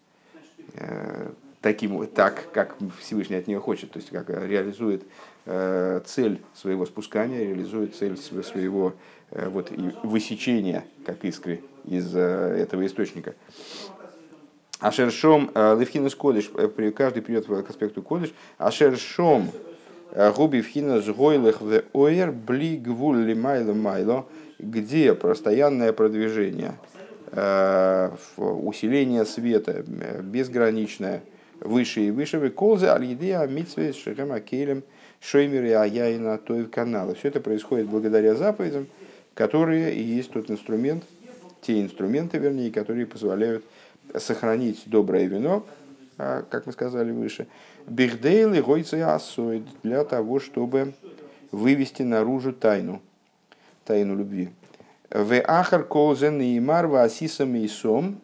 Таким, 1.61 2.07
так, 2.07 2.49
как 2.53 2.77
Всевышний 3.01 3.37
от 3.37 3.49
нее 3.49 3.59
хочет, 3.59 3.91
то 3.91 3.99
есть 3.99 4.11
как 4.11 4.31
реализует 4.31 5.03
цель 5.47 6.41
своего 6.55 6.87
спускания, 6.87 7.41
реализует 7.41 7.95
цель 7.95 8.17
своего 8.17 8.95
э, 9.31 9.49
вот, 9.49 9.71
высечения, 10.03 10.85
как 11.05 11.25
искры, 11.25 11.61
из 11.85 12.15
э, 12.17 12.19
этого 12.21 12.87
источника. 12.87 13.35
Ашершом 14.81 15.51
левхинус 15.55 16.15
кодыш, 16.15 16.51
каждый 16.95 17.23
придет 17.23 17.47
к 17.47 17.71
аспекту 17.71 18.03
кодыш, 18.03 18.35
ашершом 18.59 19.51
губи 20.37 20.61
вхина 20.61 21.01
сгойлых 21.01 21.63
в 21.63 21.85
оэр 21.95 22.33
бли 22.33 22.77
гвуль 22.77 23.23
ли 23.25 23.35
майло 23.35 23.73
майло, 23.73 24.27
где 24.59 25.15
постоянное 25.15 25.93
продвижение, 25.95 26.77
усиление 28.37 29.25
света 29.25 29.85
безграничное, 30.23 31.23
выше 31.61 32.03
и 32.03 32.11
выше, 32.11 32.39
вы 32.39 32.51
колзы 32.51 32.87
аль-едея 32.87 33.47
митсвей 33.47 33.93
шехем 33.93 34.33
акелем– 34.33 34.83
Шоймер 35.25 35.65
и 35.65 35.71
Аяйна 35.71 36.37
Тоев 36.37 36.71
каналы. 36.71 37.15
Все 37.15 37.29
это 37.29 37.41
происходит 37.41 37.87
благодаря 37.87 38.35
заповедям, 38.35 38.87
которые 39.33 39.95
и 39.95 40.03
есть 40.03 40.31
тот 40.31 40.51
инструмент, 40.51 41.05
те 41.63 41.81
инструменты, 41.81 42.37
вернее, 42.37 42.71
которые 42.71 43.07
позволяют 43.07 43.65
сохранить 44.19 44.83
доброе 44.85 45.25
вино, 45.25 45.65
а, 46.19 46.45
как 46.51 46.67
мы 46.67 46.73
сказали 46.73 47.11
выше, 47.11 47.47
бихдейл 47.87 48.53
и 48.53 48.61
гойцы 48.61 48.97
асоид, 48.97 49.65
для 49.83 50.05
того, 50.05 50.41
чтобы 50.41 50.93
вывести 51.51 52.03
наружу 52.03 52.53
тайну, 52.53 53.01
тайну 53.87 54.17
любви. 54.17 54.51
В 55.09 55.41
ахар 55.41 55.85
колзен 55.85 56.43
и 56.43 56.61
марва 56.61 57.03
асисам 57.03 57.55
и 57.57 57.67
сом, 57.67 58.21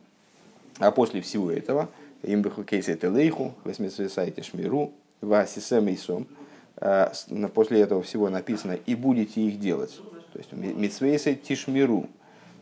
а 0.79 0.91
после 0.91 1.23
всего 1.23 1.51
этого, 1.51 1.89
им 2.23 2.43
бы 2.43 2.51
кейсе 2.65 2.95
телейху, 2.95 3.55
восьмисвесайте 3.65 4.43
шмиру, 4.43 4.93
васисам 5.23 5.89
и 5.89 5.97
сом, 5.97 6.27
после 7.55 7.81
этого 7.81 8.03
всего 8.03 8.31
написано 8.31 8.73
«и 8.87 8.95
будете 8.95 9.41
их 9.43 9.59
делать». 9.61 10.01
То 10.33 10.39
есть 10.39 10.53
«митсвейсы 10.53 11.35
тишмиру» 11.35 12.09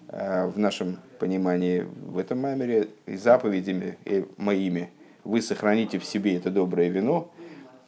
э, 0.08 0.46
в 0.46 0.58
нашем 0.58 0.98
понимании 1.18 1.86
в 2.06 2.18
этом 2.18 2.40
маймере 2.40 2.88
заповедями 3.06 3.96
моими 4.36 4.90
вы 5.24 5.42
сохраните 5.42 5.98
в 5.98 6.04
себе 6.04 6.36
это 6.36 6.50
доброе 6.50 6.88
вино, 6.88 7.30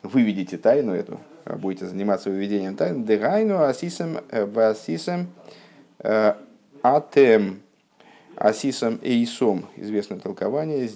выведите 0.02 0.56
тайну 0.56 0.92
эту, 0.92 1.20
э, 1.46 1.56
будете 1.56 1.86
заниматься 1.86 2.30
выведением 2.30 2.76
тайны. 2.76 3.04
Дегайну 3.04 3.62
асисам 3.62 4.18
васисам 4.30 5.28
атем 6.82 7.60
асисам 8.36 9.00
эйсом, 9.02 9.66
известное 9.76 10.18
толкование, 10.18 10.88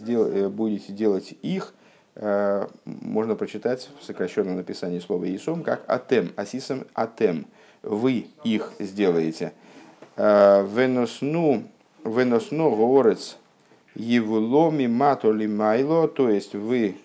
будете 0.48 0.92
делать 0.92 1.34
их– 1.42 1.74
Э, 1.83 1.83
можно 2.16 3.34
прочитать 3.34 3.90
в 4.00 4.04
сокращенном 4.04 4.56
написании 4.56 5.00
слова 5.00 5.24
«Исом» 5.34 5.62
как 5.62 5.82
«атем», 5.88 6.32
«асисом 6.36 6.84
атем», 6.94 7.46
«вы 7.82 8.26
их 8.44 8.72
сделаете». 8.78 9.52
Э, 10.16 10.64
«Веносну, 10.64 11.64
веносну 12.04 12.76
горец 12.76 13.36
евуломи 13.96 14.86
матоли 14.86 15.46
майло», 15.46 16.06
то 16.06 16.30
есть 16.30 16.54
вы 16.54 16.96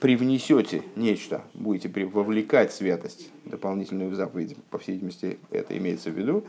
привнесете 0.00 0.82
нечто, 0.96 1.42
будете 1.54 1.88
вовлекать 2.06 2.72
святость, 2.72 3.30
дополнительную 3.44 4.10
в 4.10 4.14
заповедь, 4.16 4.56
по 4.70 4.78
всей 4.78 4.92
видимости, 4.92 5.38
это 5.50 5.78
имеется 5.78 6.10
в 6.10 6.14
виду. 6.14 6.42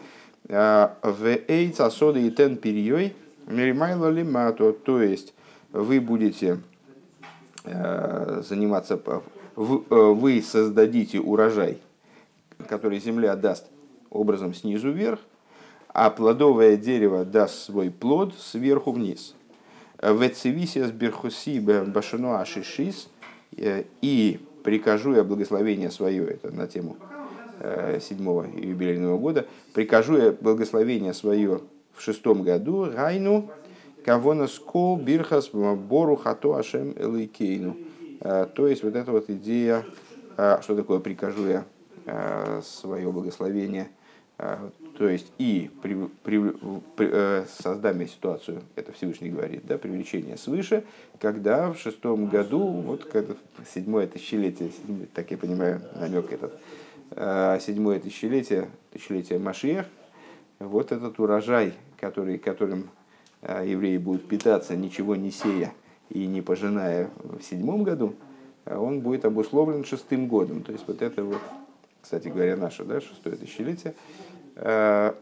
«Э, 0.49 0.89
в 1.03 1.23
эйц 1.47 1.79
асода 1.79 2.17
и 2.17 2.31
тен 2.31 2.57
периой 2.57 3.13
миримайло 3.45 4.09
лимато, 4.09 4.73
то 4.73 4.99
есть 5.03 5.35
вы 5.71 6.01
будете 6.01 6.57
Э, 6.57 6.70
заниматься, 7.63 8.99
э, 9.05 9.19
вы 9.55 10.41
создадите 10.41 11.19
урожай, 11.19 11.77
который 12.67 12.99
земля 12.99 13.35
даст 13.35 13.65
образом 14.09 14.53
снизу 14.53 14.91
вверх, 14.91 15.19
а 15.89 16.09
плодовое 16.09 16.77
дерево 16.77 17.25
даст 17.25 17.55
свой 17.65 17.91
плод 17.91 18.33
сверху 18.37 18.91
вниз. 18.91 19.35
Вецевисиас 20.01 20.91
берхуси 20.91 21.59
башино 21.59 22.41
ашишис 22.41 23.09
и 23.51 24.39
прикажу 24.63 25.13
я 25.13 25.23
благословение 25.23 25.91
свое, 25.91 26.25
это 26.25 26.51
на 26.51 26.67
тему 26.67 26.97
э, 27.59 27.99
седьмого 28.01 28.43
юбилейного 28.43 29.17
года, 29.17 29.45
прикажу 29.73 30.17
я 30.17 30.31
благословение 30.31 31.13
свое 31.13 31.61
в 31.93 32.01
шестом 32.01 32.41
году, 32.41 32.85
Райну, 32.91 33.51
Кого 34.05 34.33
на 34.33 34.47
скол 34.47 34.97
бирхас 34.97 35.49
бору 35.49 36.15
хато 36.15 36.55
ашем 36.55 36.93
элейкейну. 36.97 37.77
То 38.19 38.67
есть 38.67 38.83
вот 38.83 38.95
эта 38.95 39.11
вот 39.11 39.29
идея, 39.29 39.85
что 40.35 40.75
такое 40.75 40.99
прикажу 40.99 41.47
я 41.47 42.61
свое 42.61 43.11
благословение– 43.11 43.89
то 44.97 45.07
есть 45.07 45.31
и 45.37 45.69
при, 45.81 45.95
при, 46.23 46.51
при, 46.95 47.09
э, 47.11 47.45
создам 47.47 47.99
я 48.01 48.07
ситуацию, 48.07 48.63
это 48.75 48.91
Всевышний 48.91 49.29
говорит, 49.29 49.65
да, 49.65 49.77
привлечение 49.77 50.37
свыше, 50.37 50.83
когда 51.19 51.71
в 51.71 51.77
шестом 51.77 52.27
году, 52.27 52.59
вот 52.59 53.05
когда 53.05 53.35
седьмое 53.73 54.07
тысячелетие, 54.07 54.71
так 55.13 55.31
я 55.31 55.37
понимаю, 55.37 55.81
намек 55.95 56.31
этот, 56.31 56.59
э, 57.11 57.59
седьмое 57.61 57.99
тысячелетие, 57.99 58.69
тысячелетие 58.91 59.39
Машиях, 59.39 59.85
вот 60.59 60.91
этот 60.91 61.19
урожай, 61.19 61.73
который, 61.99 62.37
которым 62.37 62.81
э, 62.81 63.00
евреи 63.41 63.97
будут 63.97 64.27
питаться, 64.27 64.75
ничего 64.75 65.15
не 65.15 65.31
сея 65.31 65.73
и 66.09 66.27
не 66.27 66.41
пожиная 66.41 67.09
в 67.23 67.41
седьмом 67.41 67.83
году, 67.83 68.15
он 68.65 69.01
будет 69.01 69.25
обусловлен 69.25 69.83
шестым 69.83 70.27
годом. 70.27 70.61
То 70.61 70.71
есть 70.71 70.83
вот 70.87 71.01
это 71.01 71.23
вот, 71.23 71.41
кстати 72.01 72.27
говоря, 72.27 72.55
наше 72.57 72.83
да, 72.83 73.01
шестое 73.01 73.35
тысячелетие, 73.35 73.95
Э, 74.55 75.13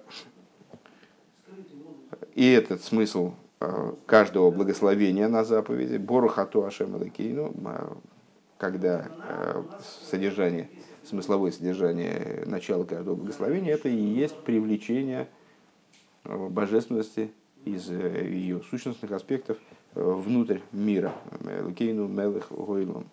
и 2.35 2.51
этот 2.51 2.83
смысл 2.83 3.33
каждого 4.05 4.51
благословения 4.51 5.27
на 5.27 5.43
заповеди, 5.43 5.97
Борухату 5.97 6.65
Ашем 6.65 6.95
Алакейну, 6.95 7.53
когда 8.57 9.09
содержание, 10.09 10.69
смысловое 11.03 11.51
содержание 11.51 12.43
начала 12.45 12.85
каждого 12.85 13.15
благословения, 13.15 13.73
это 13.73 13.89
и 13.89 13.97
есть 13.97 14.37
привлечение 14.45 15.27
божественности 16.23 17.31
из 17.75 17.89
ее 17.89 18.61
сущностных 18.69 19.11
аспектов 19.11 19.57
внутрь 19.93 20.59
мира. 20.71 21.13
Лакейну 21.41 22.07
Мелых 22.07 22.51
Гойлом. 22.51 23.09